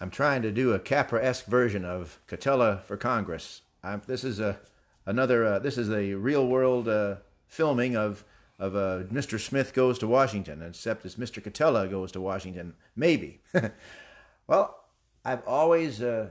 I'm 0.00 0.10
trying 0.10 0.42
to 0.42 0.52
do 0.52 0.72
a 0.72 0.78
Capra-esque 0.78 1.46
version 1.46 1.84
of 1.84 2.20
Catella 2.28 2.84
for 2.84 2.96
Congress. 2.96 3.62
I'm, 3.82 4.02
this 4.06 4.22
is 4.22 4.38
a 4.38 4.60
another. 5.06 5.44
Uh, 5.44 5.58
this 5.58 5.76
is 5.76 5.90
a 5.90 6.14
real 6.14 6.46
world 6.46 6.88
uh, 6.88 7.16
filming 7.48 7.96
of 7.96 8.24
of 8.58 8.74
uh, 8.74 9.04
Mr. 9.12 9.38
Smith 9.38 9.72
goes 9.72 9.98
to 10.00 10.08
Washington, 10.08 10.62
except 10.62 11.04
it's 11.04 11.14
Mr. 11.14 11.42
Catella 11.42 11.88
goes 11.88 12.10
to 12.12 12.20
Washington. 12.20 12.74
Maybe. 12.96 13.40
well, 14.46 14.84
I've 15.24 15.46
always 15.46 16.02
uh, 16.02 16.30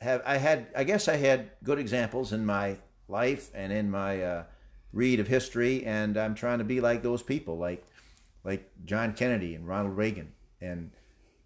have. 0.00 0.22
I 0.26 0.36
had. 0.36 0.66
I 0.76 0.84
guess 0.84 1.08
I 1.08 1.16
had 1.16 1.50
good 1.62 1.78
examples 1.78 2.32
in 2.32 2.44
my 2.44 2.76
life 3.08 3.50
and 3.54 3.72
in 3.72 3.90
my 3.90 4.22
uh, 4.22 4.44
read 4.92 5.20
of 5.20 5.28
history, 5.28 5.84
and 5.86 6.16
I'm 6.16 6.34
trying 6.34 6.58
to 6.58 6.64
be 6.64 6.80
like 6.80 7.02
those 7.02 7.22
people, 7.22 7.58
like 7.58 7.86
like 8.44 8.70
John 8.84 9.14
Kennedy 9.14 9.54
and 9.54 9.66
Ronald 9.66 9.96
Reagan, 9.96 10.32
and 10.60 10.90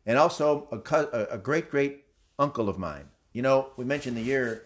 and 0.04 0.18
also 0.18 0.68
a, 0.72 0.96
a, 0.96 1.26
a 1.32 1.38
great 1.38 1.70
great 1.70 2.04
uncle 2.38 2.68
of 2.68 2.78
mine. 2.78 3.08
You 3.32 3.42
know, 3.42 3.68
we 3.76 3.84
mentioned 3.84 4.16
the 4.16 4.22
year 4.22 4.64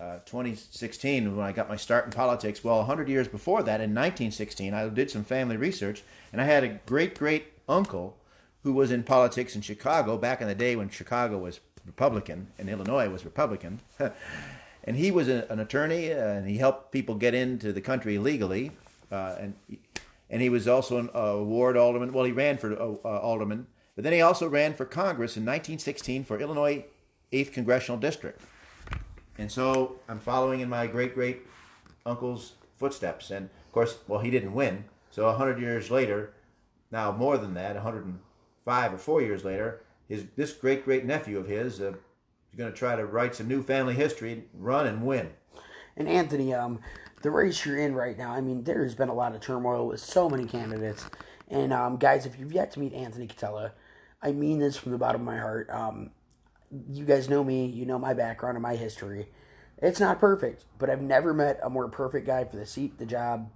uh, 0.00 0.18
2016 0.24 1.36
when 1.36 1.46
I 1.46 1.52
got 1.52 1.68
my 1.68 1.76
start 1.76 2.06
in 2.06 2.10
politics. 2.10 2.64
Well, 2.64 2.78
100 2.78 3.08
years 3.08 3.28
before 3.28 3.62
that, 3.62 3.80
in 3.80 3.90
1916, 3.90 4.72
I 4.72 4.88
did 4.88 5.10
some 5.10 5.24
family 5.24 5.56
research, 5.56 6.02
and 6.32 6.40
I 6.40 6.44
had 6.44 6.64
a 6.64 6.80
great 6.86 7.18
great 7.18 7.52
uncle 7.68 8.16
who 8.62 8.72
was 8.72 8.90
in 8.90 9.02
politics 9.02 9.54
in 9.54 9.60
Chicago 9.60 10.16
back 10.16 10.40
in 10.40 10.48
the 10.48 10.54
day 10.54 10.74
when 10.76 10.88
Chicago 10.88 11.38
was 11.38 11.60
Republican 11.84 12.48
and 12.58 12.68
Illinois 12.68 13.08
was 13.08 13.24
Republican. 13.24 13.80
and 14.84 14.96
he 14.96 15.10
was 15.10 15.28
a, 15.28 15.46
an 15.50 15.60
attorney, 15.60 16.12
uh, 16.12 16.16
and 16.16 16.48
he 16.48 16.56
helped 16.56 16.92
people 16.92 17.14
get 17.14 17.34
into 17.34 17.72
the 17.72 17.80
country 17.80 18.18
legally. 18.18 18.72
Uh, 19.12 19.36
and 19.38 19.54
and 20.30 20.40
he 20.40 20.48
was 20.48 20.68
also 20.68 20.98
an, 20.98 21.10
a 21.12 21.42
ward 21.42 21.76
alderman. 21.76 22.12
Well, 22.12 22.24
he 22.24 22.32
ran 22.32 22.56
for 22.56 22.72
uh, 22.72 22.94
uh, 23.04 23.18
alderman, 23.18 23.66
but 23.96 24.04
then 24.04 24.12
he 24.12 24.22
also 24.22 24.48
ran 24.48 24.72
for 24.72 24.84
Congress 24.84 25.36
in 25.36 25.42
1916 25.42 26.24
for 26.24 26.38
Illinois 26.38 26.84
8th 27.32 27.52
Congressional 27.52 27.98
District. 27.98 28.40
And 29.40 29.50
so 29.50 29.96
I'm 30.06 30.20
following 30.20 30.60
in 30.60 30.68
my 30.68 30.86
great 30.86 31.14
great 31.14 31.46
uncle's 32.04 32.52
footsteps. 32.76 33.30
And 33.30 33.46
of 33.46 33.72
course, 33.72 33.96
well, 34.06 34.20
he 34.20 34.30
didn't 34.30 34.52
win. 34.52 34.84
So 35.10 35.24
100 35.24 35.58
years 35.58 35.90
later, 35.90 36.34
now 36.90 37.10
more 37.10 37.38
than 37.38 37.54
that, 37.54 37.74
105 37.74 38.92
or 38.92 38.98
four 38.98 39.22
years 39.22 39.42
later, 39.42 39.80
his 40.08 40.26
this 40.36 40.52
great 40.52 40.84
great 40.84 41.06
nephew 41.06 41.38
of 41.38 41.48
his 41.48 41.80
uh, 41.80 41.92
is 42.52 42.58
going 42.58 42.70
to 42.70 42.78
try 42.78 42.94
to 42.96 43.06
write 43.06 43.34
some 43.34 43.48
new 43.48 43.62
family 43.62 43.94
history, 43.94 44.44
run 44.52 44.86
and 44.86 45.06
win. 45.06 45.30
And 45.96 46.06
Anthony, 46.06 46.52
um, 46.52 46.78
the 47.22 47.30
race 47.30 47.64
you're 47.64 47.78
in 47.78 47.94
right 47.94 48.18
now, 48.18 48.32
I 48.32 48.42
mean, 48.42 48.64
there 48.64 48.82
has 48.82 48.94
been 48.94 49.08
a 49.08 49.14
lot 49.14 49.34
of 49.34 49.40
turmoil 49.40 49.86
with 49.86 50.00
so 50.00 50.28
many 50.28 50.44
candidates. 50.44 51.06
And 51.48 51.72
um, 51.72 51.96
guys, 51.96 52.26
if 52.26 52.38
you've 52.38 52.52
yet 52.52 52.72
to 52.72 52.80
meet 52.80 52.92
Anthony 52.92 53.26
Catella, 53.26 53.72
I 54.20 54.32
mean 54.32 54.58
this 54.58 54.76
from 54.76 54.92
the 54.92 54.98
bottom 54.98 55.22
of 55.22 55.26
my 55.26 55.38
heart. 55.38 55.70
Um, 55.70 56.10
you 56.92 57.04
guys 57.04 57.28
know 57.28 57.42
me, 57.42 57.66
you 57.66 57.86
know 57.86 57.98
my 57.98 58.14
background 58.14 58.56
and 58.56 58.62
my 58.62 58.76
history. 58.76 59.28
It's 59.78 60.00
not 60.00 60.20
perfect, 60.20 60.64
but 60.78 60.90
I've 60.90 61.00
never 61.02 61.32
met 61.32 61.58
a 61.62 61.70
more 61.70 61.88
perfect 61.88 62.26
guy 62.26 62.44
for 62.44 62.56
the 62.56 62.66
seat, 62.66 62.98
the 62.98 63.06
job. 63.06 63.50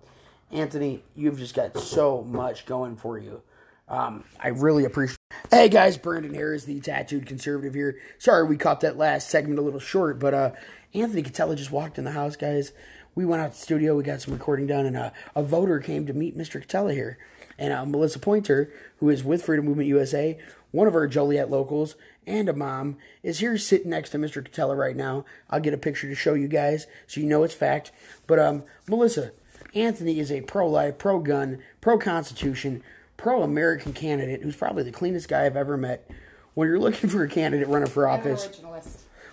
Anthony, 0.50 1.02
you've 1.14 1.38
just 1.38 1.54
got 1.54 1.76
so 1.78 2.22
much 2.22 2.66
going 2.66 2.96
for 2.96 3.18
you. 3.18 3.42
Um, 3.88 4.24
I 4.40 4.48
really 4.48 4.84
appreciate. 4.84 5.18
Hey 5.50 5.68
guys, 5.68 5.98
Brandon 5.98 6.32
Harris, 6.32 6.64
the 6.64 6.80
tattooed 6.80 7.26
conservative 7.26 7.74
here. 7.74 7.98
Sorry 8.18 8.46
we 8.46 8.56
caught 8.56 8.80
that 8.80 8.96
last 8.96 9.28
segment 9.28 9.58
a 9.58 9.62
little 9.62 9.80
short, 9.80 10.18
but 10.18 10.32
uh, 10.32 10.50
Anthony 10.94 11.22
Catella 11.22 11.56
just 11.56 11.70
walked 11.70 11.98
in 11.98 12.04
the 12.04 12.12
house, 12.12 12.36
guys. 12.36 12.72
We 13.14 13.24
went 13.26 13.42
out 13.42 13.52
to 13.52 13.58
the 13.58 13.62
studio, 13.62 13.96
we 13.96 14.02
got 14.02 14.22
some 14.22 14.32
recording 14.32 14.66
done, 14.66 14.86
and 14.86 14.96
uh, 14.96 15.10
a 15.36 15.42
voter 15.42 15.78
came 15.80 16.06
to 16.06 16.12
meet 16.12 16.36
Mr. 16.36 16.64
Catella 16.64 16.94
here. 16.94 17.18
And 17.58 17.72
uh, 17.72 17.84
Melissa 17.84 18.18
Pointer, 18.18 18.72
who 18.98 19.08
is 19.10 19.24
with 19.24 19.44
Freedom 19.44 19.64
Movement 19.64 19.88
USA, 19.88 20.38
one 20.70 20.88
of 20.88 20.94
our 20.94 21.06
Joliet 21.06 21.50
locals, 21.50 21.94
and 22.26 22.48
a 22.48 22.52
mom, 22.52 22.96
is 23.22 23.38
here 23.38 23.56
sitting 23.56 23.90
next 23.90 24.10
to 24.10 24.18
Mr. 24.18 24.42
Catella 24.42 24.76
right 24.76 24.96
now. 24.96 25.24
I'll 25.48 25.60
get 25.60 25.74
a 25.74 25.78
picture 25.78 26.08
to 26.08 26.14
show 26.14 26.34
you 26.34 26.48
guys 26.48 26.86
so 27.06 27.20
you 27.20 27.26
know 27.26 27.44
it's 27.44 27.54
fact. 27.54 27.92
But 28.26 28.38
um, 28.38 28.64
Melissa, 28.88 29.30
Anthony 29.74 30.18
is 30.18 30.32
a 30.32 30.40
pro-life, 30.42 30.98
pro-gun, 30.98 31.60
pro-constitution, 31.80 32.82
pro-American 33.16 33.92
candidate 33.92 34.42
who's 34.42 34.56
probably 34.56 34.82
the 34.82 34.92
cleanest 34.92 35.28
guy 35.28 35.46
I've 35.46 35.56
ever 35.56 35.76
met. 35.76 36.10
When 36.54 36.68
you're 36.68 36.78
looking 36.78 37.10
for 37.10 37.22
a 37.24 37.28
candidate 37.28 37.68
running 37.68 37.88
for 37.88 38.08
office, 38.08 38.60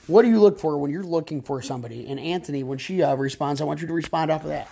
what 0.07 0.23
do 0.23 0.29
you 0.29 0.39
look 0.39 0.59
for 0.59 0.77
when 0.77 0.91
you're 0.91 1.03
looking 1.03 1.41
for 1.41 1.61
somebody? 1.61 2.07
And 2.07 2.19
Anthony, 2.19 2.63
when 2.63 2.77
she 2.77 3.01
uh, 3.01 3.15
responds, 3.15 3.61
I 3.61 3.65
want 3.65 3.81
you 3.81 3.87
to 3.87 3.93
respond 3.93 4.31
off 4.31 4.43
of 4.43 4.49
that. 4.49 4.67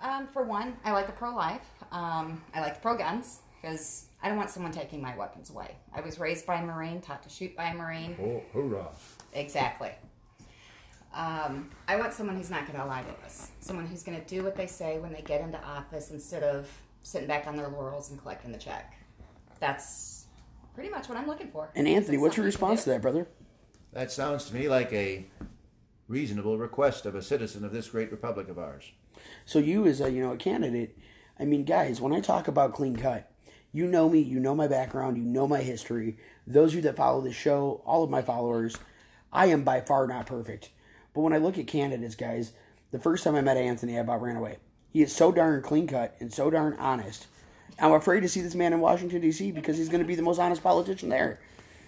Um, 0.00 0.26
for 0.26 0.42
one, 0.42 0.76
I 0.84 0.92
like 0.92 1.06
the 1.06 1.12
pro 1.12 1.34
life. 1.34 1.62
Um, 1.92 2.42
I 2.54 2.60
like 2.60 2.74
the 2.74 2.80
pro 2.80 2.96
guns 2.96 3.40
because 3.60 4.06
I 4.22 4.28
don't 4.28 4.36
want 4.36 4.50
someone 4.50 4.72
taking 4.72 5.00
my 5.00 5.16
weapons 5.16 5.50
away. 5.50 5.76
I 5.94 6.00
was 6.00 6.18
raised 6.18 6.46
by 6.46 6.56
a 6.56 6.64
Marine, 6.64 7.00
taught 7.00 7.22
to 7.22 7.28
shoot 7.28 7.56
by 7.56 7.70
a 7.70 7.74
Marine. 7.74 8.16
Oh, 8.20 8.42
hoorah! 8.52 8.88
Exactly. 9.32 9.92
Um, 11.14 11.70
I 11.88 11.96
want 11.96 12.12
someone 12.12 12.36
who's 12.36 12.50
not 12.50 12.66
going 12.66 12.78
to 12.78 12.84
lie 12.84 13.02
to 13.02 13.24
us. 13.24 13.50
Someone 13.60 13.86
who's 13.86 14.02
going 14.02 14.20
to 14.20 14.26
do 14.26 14.44
what 14.44 14.54
they 14.54 14.66
say 14.66 14.98
when 14.98 15.12
they 15.12 15.22
get 15.22 15.40
into 15.40 15.62
office 15.64 16.10
instead 16.10 16.42
of 16.42 16.68
sitting 17.02 17.26
back 17.26 17.46
on 17.46 17.56
their 17.56 17.68
laurels 17.68 18.10
and 18.10 18.20
collecting 18.20 18.52
the 18.52 18.58
check. 18.58 18.94
That's 19.58 20.26
pretty 20.74 20.90
much 20.90 21.08
what 21.08 21.16
I'm 21.16 21.26
looking 21.26 21.48
for. 21.48 21.70
And 21.74 21.88
Anthony, 21.88 22.18
what's 22.18 22.36
your 22.36 22.44
response 22.44 22.84
to 22.84 22.90
that? 22.90 22.96
that, 22.96 23.02
brother? 23.02 23.28
That 23.92 24.12
sounds 24.12 24.44
to 24.46 24.54
me 24.54 24.68
like 24.68 24.92
a 24.92 25.26
reasonable 26.08 26.58
request 26.58 27.06
of 27.06 27.14
a 27.14 27.22
citizen 27.22 27.64
of 27.64 27.72
this 27.72 27.88
great 27.88 28.10
republic 28.10 28.48
of 28.48 28.58
ours. 28.58 28.92
So 29.46 29.58
you, 29.58 29.86
as 29.86 30.00
a 30.00 30.10
you 30.10 30.20
know 30.20 30.32
a 30.32 30.36
candidate, 30.36 30.98
I 31.38 31.44
mean, 31.44 31.64
guys, 31.64 32.00
when 32.00 32.12
I 32.12 32.20
talk 32.20 32.48
about 32.48 32.74
clean 32.74 32.96
cut, 32.96 33.30
you 33.72 33.86
know 33.86 34.08
me, 34.08 34.20
you 34.20 34.40
know 34.40 34.54
my 34.54 34.68
background, 34.68 35.18
you 35.18 35.24
know 35.24 35.46
my 35.46 35.60
history. 35.60 36.16
Those 36.46 36.70
of 36.70 36.76
you 36.76 36.82
that 36.82 36.96
follow 36.96 37.20
the 37.20 37.32
show, 37.32 37.82
all 37.84 38.02
of 38.02 38.10
my 38.10 38.22
followers, 38.22 38.78
I 39.32 39.46
am 39.46 39.64
by 39.64 39.80
far 39.82 40.06
not 40.06 40.26
perfect. 40.26 40.70
But 41.14 41.20
when 41.20 41.32
I 41.32 41.38
look 41.38 41.58
at 41.58 41.66
candidates, 41.66 42.14
guys, 42.14 42.52
the 42.90 42.98
first 42.98 43.24
time 43.24 43.34
I 43.34 43.42
met 43.42 43.56
Anthony, 43.56 43.98
I 43.98 44.00
about 44.00 44.22
ran 44.22 44.36
away. 44.36 44.58
He 44.92 45.02
is 45.02 45.14
so 45.14 45.30
darn 45.30 45.60
clean 45.60 45.86
cut 45.86 46.16
and 46.20 46.32
so 46.32 46.48
darn 46.48 46.74
honest. 46.78 47.26
I'm 47.78 47.92
afraid 47.92 48.20
to 48.20 48.28
see 48.28 48.40
this 48.40 48.54
man 48.54 48.72
in 48.72 48.80
Washington 48.80 49.20
D.C. 49.20 49.50
because 49.52 49.76
he's 49.76 49.90
going 49.90 50.02
to 50.02 50.06
be 50.06 50.14
the 50.14 50.22
most 50.22 50.38
honest 50.38 50.62
politician 50.62 51.10
there. 51.10 51.40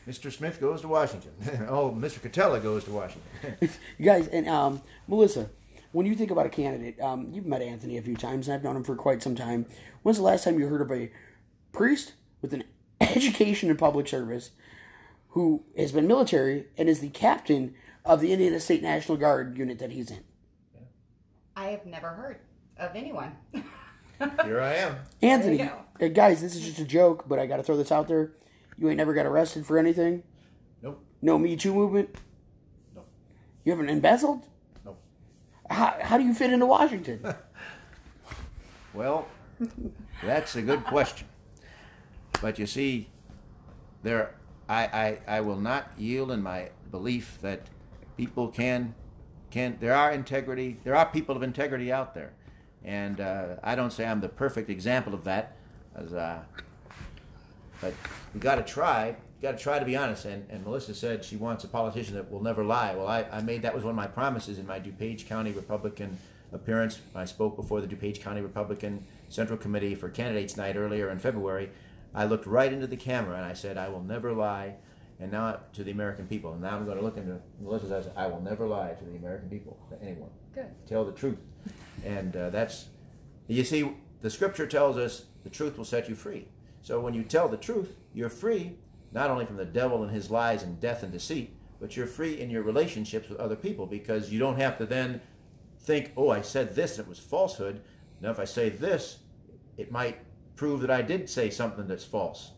Mr. 0.06 0.32
Smith 0.32 0.60
goes 0.60 0.80
to 0.82 0.88
Washington. 0.88 1.32
oh, 1.68 1.90
Mr. 1.90 2.18
Catella 2.18 2.62
goes 2.62 2.84
to 2.84 2.90
Washington. 2.90 3.22
You 3.98 4.04
guys, 4.04 4.28
and 4.28 4.48
um, 4.48 4.82
Melissa, 5.06 5.50
when 5.92 6.06
you 6.06 6.14
think 6.14 6.30
about 6.30 6.46
a 6.46 6.50
candidate, 6.50 7.00
um, 7.00 7.28
you've 7.32 7.46
met 7.46 7.62
Anthony 7.62 7.96
a 7.98 8.02
few 8.02 8.16
times, 8.16 8.46
and 8.48 8.54
I've 8.54 8.64
known 8.64 8.76
him 8.76 8.84
for 8.84 8.94
quite 8.96 9.22
some 9.22 9.34
time. 9.34 9.66
When's 10.02 10.18
the 10.18 10.24
last 10.24 10.44
time 10.44 10.58
you 10.58 10.66
heard 10.68 10.80
of 10.82 10.92
a 10.92 11.10
priest 11.72 12.12
with 12.42 12.52
an 12.52 12.64
education 13.00 13.70
in 13.70 13.76
public 13.76 14.06
service, 14.08 14.50
who 15.30 15.64
has 15.76 15.92
been 15.92 16.06
military 16.06 16.66
and 16.76 16.88
is 16.88 17.00
the 17.00 17.08
captain 17.10 17.74
of 18.04 18.20
the 18.20 18.32
Indiana 18.32 18.60
State 18.60 18.82
National 18.82 19.16
Guard 19.18 19.56
unit 19.58 19.78
that 19.78 19.92
he's 19.92 20.10
in. 20.10 20.24
I 21.56 21.68
have 21.68 21.84
never 21.86 22.08
heard 22.10 22.38
of 22.78 22.94
anyone. 22.94 23.32
Here 24.44 24.60
I 24.60 24.74
am. 24.74 24.96
Anthony, 25.22 25.58
There 25.58 25.66
you 25.66 25.72
go. 26.00 26.06
uh, 26.06 26.08
guys, 26.08 26.40
this 26.40 26.54
is 26.56 26.64
just 26.64 26.78
a 26.78 26.84
joke, 26.84 27.24
but 27.28 27.38
I 27.38 27.46
got 27.46 27.58
to 27.58 27.62
throw 27.62 27.76
this 27.76 27.92
out 27.92 28.08
there. 28.08 28.32
You 28.76 28.88
ain't 28.88 28.96
never 28.96 29.12
got 29.14 29.26
arrested 29.26 29.66
for 29.66 29.78
anything. 29.78 30.22
Nope. 30.82 31.04
No 31.20 31.38
Me 31.38 31.56
Too 31.56 31.74
movement. 31.74 32.10
Nope. 32.94 33.08
You 33.64 33.72
haven't 33.72 33.88
embezzled. 33.90 34.46
How, 35.70 35.96
how 36.00 36.18
do 36.18 36.24
you 36.24 36.34
fit 36.34 36.52
into 36.52 36.66
Washington? 36.66 37.34
Well, 38.94 39.28
that's 40.24 40.56
a 40.56 40.62
good 40.62 40.82
question. 40.84 41.28
But 42.40 42.58
you 42.58 42.66
see, 42.66 43.10
there, 44.02 44.34
I, 44.68 44.84
I, 45.26 45.36
I 45.36 45.40
will 45.40 45.60
not 45.60 45.92
yield 45.96 46.30
in 46.30 46.42
my 46.42 46.70
belief 46.90 47.38
that 47.42 47.68
people 48.16 48.48
can, 48.48 48.94
can. 49.50 49.76
There 49.78 49.94
are 49.94 50.10
integrity. 50.10 50.78
There 50.84 50.96
are 50.96 51.06
people 51.06 51.36
of 51.36 51.42
integrity 51.42 51.92
out 51.92 52.14
there, 52.14 52.32
and 52.82 53.20
uh, 53.20 53.56
I 53.62 53.74
don't 53.74 53.92
say 53.92 54.06
I'm 54.06 54.20
the 54.20 54.28
perfect 54.28 54.70
example 54.70 55.14
of 55.14 55.22
that, 55.24 55.56
as, 55.94 56.12
uh, 56.12 56.40
but 57.80 57.92
we 58.34 58.40
got 58.40 58.56
to 58.56 58.62
try. 58.62 59.16
Got 59.40 59.56
to 59.56 59.62
try 59.62 59.78
to 59.78 59.84
be 59.84 59.96
honest. 59.96 60.24
And, 60.24 60.46
and 60.50 60.64
Melissa 60.64 60.94
said 60.94 61.24
she 61.24 61.36
wants 61.36 61.62
a 61.64 61.68
politician 61.68 62.14
that 62.14 62.30
will 62.30 62.42
never 62.42 62.64
lie. 62.64 62.94
Well, 62.94 63.06
I, 63.06 63.24
I 63.30 63.40
made 63.40 63.62
that 63.62 63.74
was 63.74 63.84
one 63.84 63.92
of 63.92 63.96
my 63.96 64.08
promises 64.08 64.58
in 64.58 64.66
my 64.66 64.80
DuPage 64.80 65.26
County 65.26 65.52
Republican 65.52 66.18
appearance. 66.52 67.00
I 67.14 67.24
spoke 67.24 67.54
before 67.54 67.80
the 67.80 67.86
DuPage 67.86 68.20
County 68.20 68.40
Republican 68.40 69.06
Central 69.28 69.56
Committee 69.56 69.94
for 69.94 70.08
Candidates 70.08 70.56
Night 70.56 70.76
earlier 70.76 71.10
in 71.10 71.18
February. 71.18 71.70
I 72.14 72.24
looked 72.24 72.46
right 72.46 72.72
into 72.72 72.86
the 72.86 72.96
camera 72.96 73.36
and 73.36 73.44
I 73.44 73.52
said, 73.52 73.78
I 73.78 73.88
will 73.88 74.02
never 74.02 74.32
lie. 74.32 74.74
And 75.20 75.30
now 75.30 75.60
to 75.72 75.84
the 75.84 75.90
American 75.90 76.26
people. 76.26 76.52
And 76.52 76.62
now 76.62 76.76
I'm 76.76 76.84
going 76.84 76.96
to 76.96 77.04
look 77.04 77.16
into 77.16 77.40
Melissa's 77.60 77.92
eyes. 77.92 78.08
I 78.16 78.26
will 78.26 78.40
never 78.40 78.66
lie 78.66 78.92
to 78.92 79.04
the 79.04 79.16
American 79.16 79.48
people, 79.48 79.78
to 79.90 80.02
anyone. 80.02 80.30
Good. 80.54 80.70
Tell 80.88 81.04
the 81.04 81.12
truth. 81.12 81.38
And 82.04 82.34
uh, 82.36 82.50
that's, 82.50 82.86
you 83.46 83.62
see, 83.64 83.92
the 84.20 84.30
scripture 84.30 84.66
tells 84.66 84.96
us 84.96 85.26
the 85.44 85.50
truth 85.50 85.76
will 85.76 85.84
set 85.84 86.08
you 86.08 86.14
free. 86.14 86.48
So 86.82 87.00
when 87.00 87.14
you 87.14 87.22
tell 87.22 87.48
the 87.48 87.56
truth, 87.56 87.96
you're 88.14 88.28
free 88.28 88.76
not 89.12 89.30
only 89.30 89.46
from 89.46 89.56
the 89.56 89.64
devil 89.64 90.02
and 90.02 90.12
his 90.12 90.30
lies 90.30 90.62
and 90.62 90.80
death 90.80 91.02
and 91.02 91.12
deceit, 91.12 91.54
but 91.80 91.96
you're 91.96 92.06
free 92.06 92.40
in 92.40 92.50
your 92.50 92.62
relationships 92.62 93.28
with 93.28 93.38
other 93.38 93.56
people 93.56 93.86
because 93.86 94.30
you 94.30 94.38
don't 94.38 94.60
have 94.60 94.78
to 94.78 94.86
then 94.86 95.20
think, 95.80 96.12
oh, 96.16 96.30
I 96.30 96.42
said 96.42 96.74
this 96.74 96.98
and 96.98 97.06
it 97.06 97.08
was 97.08 97.18
falsehood. 97.18 97.80
Now, 98.20 98.30
if 98.30 98.40
I 98.40 98.44
say 98.44 98.68
this, 98.68 99.18
it 99.76 99.92
might 99.92 100.18
prove 100.56 100.80
that 100.80 100.90
I 100.90 101.02
did 101.02 101.30
say 101.30 101.50
something 101.50 101.86
that's 101.86 102.04
false. 102.04 102.52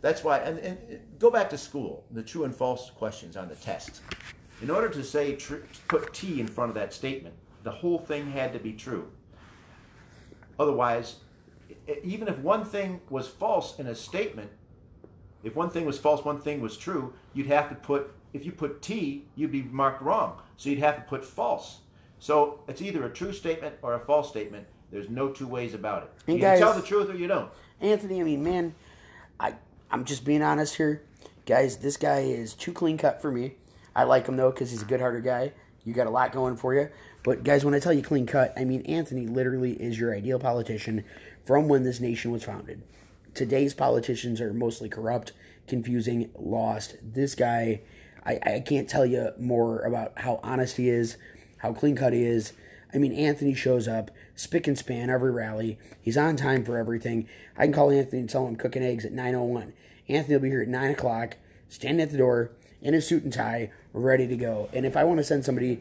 That's 0.00 0.22
why, 0.22 0.38
and, 0.38 0.58
and 0.58 1.00
go 1.18 1.30
back 1.30 1.48
to 1.50 1.58
school, 1.58 2.04
the 2.10 2.22
true 2.22 2.44
and 2.44 2.54
false 2.54 2.90
questions 2.90 3.36
on 3.36 3.48
the 3.48 3.54
test. 3.54 4.02
In 4.60 4.70
order 4.70 4.88
to 4.90 5.02
say, 5.02 5.38
put 5.88 6.12
T 6.12 6.40
in 6.40 6.46
front 6.46 6.68
of 6.68 6.74
that 6.74 6.92
statement, 6.92 7.34
the 7.62 7.70
whole 7.70 7.98
thing 7.98 8.30
had 8.30 8.52
to 8.52 8.58
be 8.58 8.72
true. 8.72 9.10
Otherwise, 10.58 11.16
even 12.04 12.28
if 12.28 12.38
one 12.38 12.64
thing 12.64 13.00
was 13.08 13.28
false 13.28 13.78
in 13.78 13.86
a 13.86 13.94
statement, 13.94 14.50
if 15.42 15.54
one 15.56 15.70
thing 15.70 15.84
was 15.84 15.98
false, 15.98 16.24
one 16.24 16.40
thing 16.40 16.60
was 16.60 16.76
true, 16.76 17.12
you'd 17.34 17.46
have 17.46 17.68
to 17.68 17.74
put, 17.74 18.12
if 18.32 18.44
you 18.44 18.52
put 18.52 18.82
T, 18.82 19.24
you'd 19.34 19.52
be 19.52 19.62
marked 19.62 20.02
wrong. 20.02 20.40
So 20.56 20.70
you'd 20.70 20.78
have 20.78 20.96
to 20.96 21.02
put 21.02 21.24
false. 21.24 21.80
So 22.18 22.60
it's 22.68 22.80
either 22.80 23.04
a 23.04 23.10
true 23.10 23.32
statement 23.32 23.74
or 23.82 23.94
a 23.94 24.00
false 24.00 24.28
statement. 24.28 24.66
There's 24.92 25.08
no 25.08 25.30
two 25.30 25.46
ways 25.46 25.74
about 25.74 26.04
it. 26.04 26.10
And 26.28 26.36
you 26.36 26.42
guys- 26.42 26.58
tell 26.60 26.74
the 26.74 26.82
truth 26.82 27.10
or 27.10 27.16
you 27.16 27.26
don't. 27.26 27.50
Anthony, 27.80 28.20
I 28.20 28.24
mean, 28.24 28.44
man, 28.44 28.74
I 29.40 29.54
I'm 29.90 30.04
just 30.04 30.24
being 30.24 30.42
honest 30.42 30.76
here, 30.76 31.02
guys. 31.46 31.78
This 31.78 31.96
guy 31.96 32.20
is 32.20 32.54
too 32.54 32.72
clean 32.72 32.96
cut 32.96 33.20
for 33.20 33.30
me. 33.32 33.54
I 33.94 34.04
like 34.04 34.26
him 34.26 34.36
though 34.36 34.50
because 34.50 34.70
he's 34.70 34.82
a 34.82 34.86
good-hearted 34.86 35.24
guy. 35.24 35.52
You 35.84 35.92
got 35.92 36.06
a 36.06 36.10
lot 36.10 36.32
going 36.32 36.56
for 36.56 36.74
you. 36.74 36.88
But 37.24 37.42
guys, 37.44 37.64
when 37.64 37.74
I 37.74 37.78
tell 37.80 37.92
you 37.92 38.02
clean 38.02 38.26
cut, 38.26 38.52
I 38.56 38.64
mean 38.64 38.82
Anthony 38.82 39.26
literally 39.26 39.72
is 39.72 39.98
your 39.98 40.14
ideal 40.14 40.38
politician 40.38 41.04
from 41.44 41.68
when 41.68 41.82
this 41.82 41.98
nation 42.00 42.30
was 42.30 42.44
founded. 42.44 42.82
Today's 43.34 43.72
politicians 43.72 44.40
are 44.40 44.52
mostly 44.52 44.88
corrupt, 44.88 45.32
confusing, 45.66 46.30
lost. 46.34 46.96
This 47.02 47.34
guy, 47.34 47.80
I, 48.26 48.38
I 48.44 48.60
can't 48.60 48.88
tell 48.88 49.06
you 49.06 49.30
more 49.38 49.80
about 49.80 50.12
how 50.16 50.38
honest 50.42 50.76
he 50.76 50.90
is, 50.90 51.16
how 51.58 51.72
clean 51.72 51.96
cut 51.96 52.12
he 52.12 52.24
is. 52.24 52.52
I 52.92 52.98
mean, 52.98 53.12
Anthony 53.12 53.54
shows 53.54 53.88
up, 53.88 54.10
spick 54.34 54.66
and 54.66 54.76
span 54.76 55.08
every 55.08 55.30
rally. 55.30 55.78
He's 56.00 56.18
on 56.18 56.36
time 56.36 56.62
for 56.62 56.76
everything. 56.76 57.26
I 57.56 57.64
can 57.64 57.72
call 57.72 57.90
Anthony 57.90 58.20
and 58.20 58.28
tell 58.28 58.42
him 58.42 58.50
I'm 58.50 58.56
cooking 58.56 58.82
eggs 58.82 59.06
at 59.06 59.14
9.01. 59.14 59.72
Anthony 60.08 60.34
will 60.34 60.42
be 60.42 60.50
here 60.50 60.62
at 60.62 60.68
9 60.68 60.90
o'clock, 60.90 61.36
standing 61.70 62.02
at 62.02 62.10
the 62.10 62.18
door, 62.18 62.50
in 62.82 62.94
a 62.94 63.00
suit 63.00 63.22
and 63.22 63.32
tie, 63.32 63.70
ready 63.94 64.26
to 64.26 64.36
go. 64.36 64.68
And 64.74 64.84
if 64.84 64.96
I 64.96 65.04
want 65.04 65.18
to 65.18 65.24
send 65.24 65.44
somebody 65.44 65.80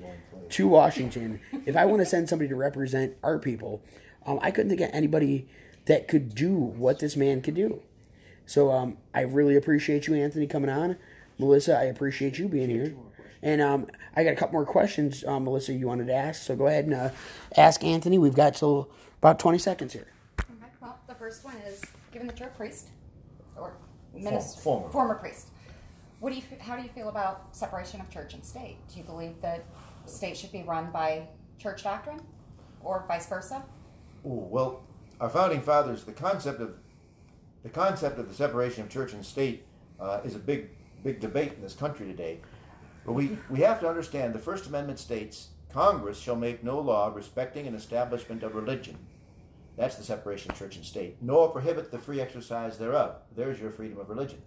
to 0.49 0.67
Washington, 0.67 1.41
if 1.65 1.75
I 1.75 1.83
want 1.85 2.01
to 2.01 2.05
send 2.05 2.29
somebody 2.29 2.47
to 2.47 2.55
represent 2.55 3.15
our 3.23 3.39
people, 3.39 3.81
um, 4.25 4.39
I 4.41 4.51
couldn't 4.51 4.69
think 4.69 4.81
of 4.81 4.91
anybody 4.93 5.49
that 5.85 6.07
could 6.07 6.35
do 6.35 6.53
what 6.53 6.99
this 6.99 7.15
man 7.15 7.41
could 7.41 7.55
do. 7.55 7.81
So 8.45 8.71
um, 8.71 8.97
I 9.13 9.21
really 9.21 9.55
appreciate 9.55 10.07
you, 10.07 10.15
Anthony, 10.15 10.47
coming 10.47 10.69
on. 10.69 10.97
Melissa, 11.39 11.77
I 11.77 11.83
appreciate 11.83 12.37
you 12.37 12.47
being 12.47 12.69
here. 12.69 12.93
And 13.41 13.61
um, 13.61 13.87
I 14.15 14.23
got 14.23 14.33
a 14.33 14.35
couple 14.35 14.53
more 14.53 14.65
questions, 14.65 15.23
um, 15.25 15.45
Melissa, 15.45 15.73
you 15.73 15.87
wanted 15.87 16.07
to 16.07 16.13
ask. 16.13 16.43
So 16.43 16.55
go 16.55 16.67
ahead 16.67 16.85
and 16.85 16.93
uh, 16.93 17.09
ask 17.57 17.83
Anthony. 17.83 18.17
We've 18.17 18.35
got 18.35 18.55
till 18.55 18.89
about 19.19 19.39
20 19.39 19.57
seconds 19.57 19.93
here. 19.93 20.07
Okay, 20.39 20.69
well, 20.79 20.99
the 21.07 21.15
first 21.15 21.43
one 21.43 21.55
is 21.67 21.81
given 22.11 22.27
that 22.27 22.39
you're 22.39 22.49
a 22.49 22.51
priest 22.51 22.89
or 23.57 23.73
minister, 24.13 24.61
former. 24.61 25.15
priest. 25.15 25.47
What 26.19 26.31
do 26.31 26.35
you? 26.35 26.43
How 26.59 26.75
do 26.75 26.83
you 26.83 26.89
feel 26.89 27.09
about 27.09 27.55
separation 27.55 27.99
of 27.99 28.09
church 28.11 28.35
and 28.35 28.45
state? 28.45 28.77
Do 28.91 28.99
you 28.99 29.03
believe 29.03 29.41
that 29.41 29.65
state 30.05 30.37
should 30.37 30.51
be 30.51 30.61
run 30.61 30.91
by 30.91 31.27
church 31.57 31.83
doctrine, 31.83 32.21
or 32.83 33.05
vice 33.07 33.27
versa? 33.27 33.63
Ooh, 34.23 34.45
well, 34.51 34.83
our 35.21 35.29
founding 35.29 35.61
fathers, 35.61 36.03
the 36.03 36.11
concept 36.11 36.59
of 36.59 36.73
the 37.63 37.69
concept 37.69 38.17
of 38.17 38.27
the 38.27 38.33
separation 38.33 38.83
of 38.83 38.89
church 38.89 39.13
and 39.13 39.23
state 39.23 39.63
uh, 39.99 40.19
is 40.25 40.35
a 40.35 40.39
big, 40.39 40.71
big 41.03 41.19
debate 41.19 41.53
in 41.53 41.61
this 41.61 41.75
country 41.75 42.07
today. 42.07 42.39
But 43.05 43.13
we, 43.13 43.37
we 43.47 43.59
have 43.59 43.79
to 43.81 43.87
understand 43.87 44.33
the 44.33 44.39
First 44.39 44.65
Amendment 44.65 44.97
states 44.97 45.49
Congress 45.71 46.19
shall 46.19 46.35
make 46.35 46.63
no 46.63 46.79
law 46.79 47.11
respecting 47.13 47.67
an 47.67 47.75
establishment 47.75 48.41
of 48.41 48.55
religion. 48.55 48.97
That's 49.77 49.95
the 49.95 50.03
separation 50.03 50.51
of 50.51 50.57
church 50.57 50.75
and 50.75 50.83
state. 50.83 51.17
Nor 51.21 51.49
prohibit 51.49 51.91
the 51.91 51.99
free 51.99 52.19
exercise 52.19 52.79
thereof. 52.79 53.17
There's 53.35 53.59
your 53.59 53.71
freedom 53.71 53.99
of 53.99 54.09
religion. 54.09 54.41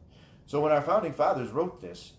So 0.46 0.60
when 0.60 0.72
our 0.72 0.82
founding 0.82 1.12
fathers 1.12 1.50
wrote 1.50 1.80
this, 1.80 2.14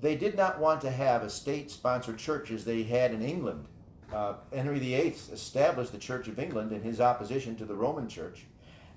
they 0.00 0.14
did 0.14 0.36
not 0.36 0.60
want 0.60 0.80
to 0.82 0.90
have 0.90 1.22
a 1.22 1.30
state-sponsored 1.30 2.18
church 2.18 2.52
as 2.52 2.64
they 2.64 2.84
had 2.84 3.12
in 3.12 3.22
England. 3.22 3.66
Uh, 4.12 4.34
Henry 4.52 4.78
VIII 4.78 5.14
established 5.32 5.92
the 5.92 5.98
Church 5.98 6.28
of 6.28 6.38
England 6.38 6.72
in 6.72 6.82
his 6.82 7.00
opposition 7.00 7.56
to 7.56 7.64
the 7.64 7.74
Roman 7.74 8.08
Church, 8.08 8.44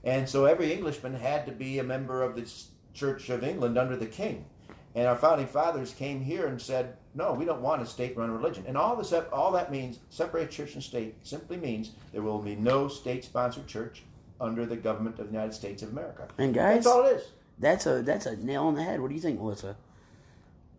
and 0.03 0.27
so 0.27 0.45
every 0.45 0.73
Englishman 0.73 1.13
had 1.15 1.45
to 1.45 1.51
be 1.51 1.79
a 1.79 1.83
member 1.83 2.21
of 2.21 2.35
the 2.35 2.51
Church 2.93 3.29
of 3.29 3.43
England 3.43 3.77
under 3.77 3.95
the 3.95 4.05
King. 4.05 4.45
And 4.93 5.07
our 5.07 5.15
founding 5.17 5.47
fathers 5.47 5.93
came 5.93 6.21
here 6.21 6.47
and 6.47 6.61
said, 6.61 6.95
"No, 7.13 7.33
we 7.33 7.43
don't 7.43 7.61
want 7.61 7.81
a 7.81 7.85
state-run 7.85 8.31
religion." 8.31 8.63
And 8.67 8.77
all 8.77 8.95
the 8.95 9.03
sep- 9.03 9.29
all 9.33 9.51
that 9.51 9.69
means, 9.71 9.99
separate 10.09 10.51
church 10.51 10.73
and 10.73 10.83
state, 10.83 11.15
simply 11.23 11.57
means 11.57 11.91
there 12.13 12.21
will 12.21 12.39
be 12.39 12.55
no 12.55 12.87
state-sponsored 12.87 13.67
church 13.67 14.03
under 14.39 14.65
the 14.65 14.75
government 14.77 15.19
of 15.19 15.27
the 15.27 15.33
United 15.33 15.53
States 15.53 15.83
of 15.83 15.89
America. 15.91 16.27
And 16.37 16.53
guys- 16.53 16.75
that's 16.83 16.87
all 16.87 17.03
it 17.05 17.17
is. 17.17 17.27
That's 17.59 17.85
a 17.85 18.01
that's 18.03 18.25
a 18.25 18.35
nail 18.37 18.63
on 18.63 18.75
the 18.75 18.83
head. 18.83 18.99
What 19.01 19.09
do 19.09 19.15
you 19.15 19.21
think, 19.21 19.39
Melissa? 19.39 19.75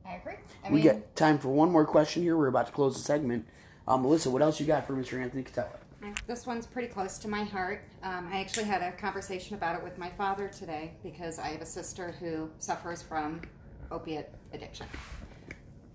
I 0.07 0.15
agree. 0.17 0.35
I 0.65 0.69
We 0.71 0.77
mean, 0.77 0.85
got 0.85 1.17
time 1.17 1.39
for 1.39 1.49
one 1.49 1.71
more 1.73 1.85
question 1.85 2.23
here. 2.23 2.37
We're 2.37 2.49
about 2.49 2.67
to 2.67 2.73
close 2.73 2.95
the 2.97 3.03
segment. 3.03 3.47
Um, 3.89 4.03
Melissa, 4.03 4.31
what 4.31 4.43
else 4.43 4.59
you 4.59 4.67
got 4.67 4.87
for 4.87 4.95
Mr. 4.95 5.21
Anthony 5.21 5.45
Catella? 5.45 5.79
This 6.27 6.47
one's 6.47 6.67
pretty 6.67 6.89
close 6.89 7.19
to 7.19 7.29
my 7.29 7.45
heart. 7.45 7.85
Um, 8.03 8.29
I 8.33 8.41
actually 8.41 8.65
had 8.65 8.83
a 8.83 8.93
conversation 8.93 9.57
about 9.57 9.77
it 9.77 9.83
with 9.83 9.97
my 9.99 10.11
father 10.11 10.49
today 10.49 10.93
because 11.03 11.39
I 11.39 11.49
have 11.49 11.61
a 11.61 11.67
sister 11.67 12.15
who 12.21 12.51
suffers 12.59 13.03
from 13.03 13.43
opiate 13.91 14.31
addiction. 14.53 14.87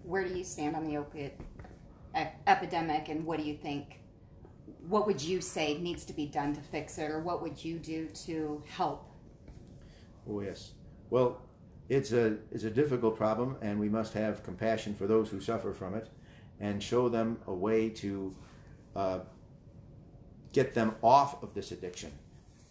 Where 0.04 0.27
do 0.27 0.34
you 0.34 0.43
stand 0.43 0.75
on 0.75 0.86
the 0.86 0.97
opiate 0.97 1.39
e- 2.17 2.23
epidemic, 2.47 3.10
and 3.10 3.25
what 3.25 3.39
do 3.39 3.45
you 3.45 3.56
think? 3.56 3.99
What 4.88 5.06
would 5.06 5.21
you 5.21 5.39
say 5.39 5.77
needs 5.77 6.04
to 6.06 6.13
be 6.13 6.25
done 6.25 6.54
to 6.56 6.62
fix 6.62 6.97
it, 6.97 7.12
or 7.12 7.19
what 7.19 7.41
would 7.41 7.63
you 7.63 7.77
do 7.77 8.08
to 8.25 8.63
help? 8.67 9.06
Oh 10.30 10.41
yes. 10.41 10.71
Well, 11.10 11.41
it's 11.88 12.12
a 12.12 12.38
it's 12.51 12.63
a 12.63 12.69
difficult 12.71 13.15
problem, 13.17 13.58
and 13.62 13.80
we 13.80 13.88
must 13.89 14.13
have 14.13 14.43
compassion 14.43 14.95
for 14.95 15.08
those 15.08 15.30
who 15.30 15.39
suffer 15.39 15.71
from 15.73 15.93
it, 15.93 16.10
and 16.62 16.82
show 16.82 17.10
them 17.10 17.38
a 17.47 17.54
way 17.54 17.89
to 17.89 18.34
uh, 18.95 19.19
get 20.54 20.74
them 20.74 20.95
off 21.02 21.43
of 21.43 21.54
this 21.54 21.71
addiction, 21.71 22.12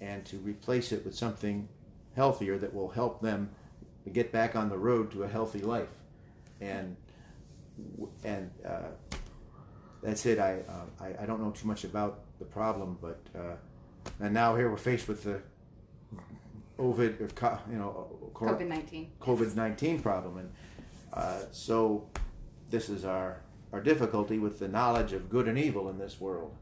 and 0.01 0.25
to 0.25 0.37
replace 0.39 0.93
it 0.93 1.05
with 1.05 1.15
something 1.15 1.69
healthier 2.17 2.57
that 2.59 2.73
will 2.73 2.91
help 2.91 3.21
them 3.21 3.51
get 4.13 4.33
back 4.33 4.57
on 4.57 4.69
the 4.69 4.79
road 4.79 5.11
to 5.11 5.25
a 5.25 5.29
healthy 5.29 5.61
life, 5.61 5.93
and 6.61 6.97
and 8.25 8.51
uh, 8.67 8.91
that's 10.03 10.25
it. 10.27 10.39
I, 10.39 10.61
uh, 10.69 11.05
I 11.05 11.23
I 11.23 11.27
don't 11.27 11.41
know 11.43 11.51
too 11.51 11.67
much 11.67 11.85
about 11.85 12.21
the 12.39 12.45
problem, 12.47 12.97
but 13.01 13.21
uh, 13.35 13.57
and 14.21 14.33
now 14.33 14.57
here 14.57 14.71
we're 14.71 14.77
faced 14.77 15.09
with 15.09 15.25
the 15.25 15.43
COVID, 16.79 17.21
or, 17.21 17.61
you 17.71 17.79
know, 17.79 18.09
cor- 18.33 18.55
COVID 18.55 18.69
nineteen. 18.69 19.13
COVID 19.21 19.55
nineteen 19.55 20.01
problem, 20.01 20.39
and 20.39 20.53
uh, 21.13 21.41
so 21.53 22.09
this 22.71 22.89
is 22.89 23.05
our 23.05 23.43
our 23.73 23.81
difficulty 23.81 24.39
with 24.39 24.59
the 24.59 24.69
knowledge 24.69 25.13
of 25.13 25.29
good 25.31 25.49
and 25.49 25.59
evil 25.59 25.89
in 25.89 25.99
this 25.99 26.21
world. 26.21 26.57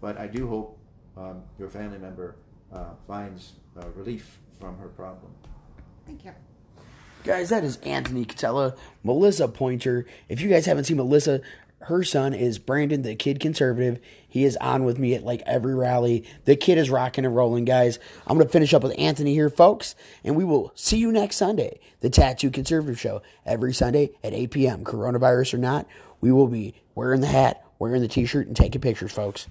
But 0.00 0.18
I 0.18 0.26
do 0.26 0.48
hope 0.48 0.78
um, 1.16 1.42
your 1.58 1.68
family 1.68 1.98
member 1.98 2.36
uh, 2.72 2.90
finds 3.06 3.52
uh, 3.78 3.88
relief 3.94 4.38
from 4.58 4.78
her 4.78 4.88
problem. 4.88 5.32
Thank 6.06 6.24
you. 6.24 6.32
Guys, 7.22 7.50
that 7.50 7.64
is 7.64 7.76
Anthony 7.78 8.24
Catella, 8.24 8.76
Melissa 9.04 9.46
Pointer. 9.46 10.06
If 10.28 10.40
you 10.40 10.48
guys 10.48 10.64
haven't 10.64 10.84
seen 10.84 10.96
Melissa, 10.96 11.42
her 11.82 12.02
son 12.02 12.34
is 12.34 12.58
Brandon, 12.58 13.02
the 13.02 13.14
kid 13.14 13.40
conservative. 13.40 14.00
He 14.28 14.44
is 14.44 14.56
on 14.58 14.84
with 14.84 14.98
me 14.98 15.14
at 15.14 15.24
like 15.24 15.42
every 15.46 15.74
rally. 15.74 16.24
The 16.44 16.56
kid 16.56 16.78
is 16.78 16.90
rocking 16.90 17.24
and 17.24 17.34
rolling, 17.34 17.64
guys. 17.64 17.98
I'm 18.26 18.36
going 18.36 18.46
to 18.46 18.52
finish 18.52 18.74
up 18.74 18.82
with 18.82 18.98
Anthony 18.98 19.34
here, 19.34 19.48
folks, 19.48 19.94
and 20.24 20.36
we 20.36 20.44
will 20.44 20.72
see 20.74 20.98
you 20.98 21.10
next 21.10 21.36
Sunday. 21.36 21.80
The 22.00 22.10
Tattoo 22.10 22.50
Conservative 22.50 23.00
Show 23.00 23.22
every 23.46 23.72
Sunday 23.72 24.10
at 24.22 24.34
8 24.34 24.50
p.m. 24.50 24.84
Coronavirus 24.84 25.54
or 25.54 25.58
not, 25.58 25.86
we 26.20 26.32
will 26.32 26.48
be 26.48 26.74
wearing 26.94 27.20
the 27.20 27.26
hat, 27.26 27.64
wearing 27.78 28.02
the 28.02 28.08
t 28.08 28.24
shirt, 28.26 28.46
and 28.46 28.56
taking 28.56 28.80
pictures, 28.80 29.12
folks. 29.12 29.46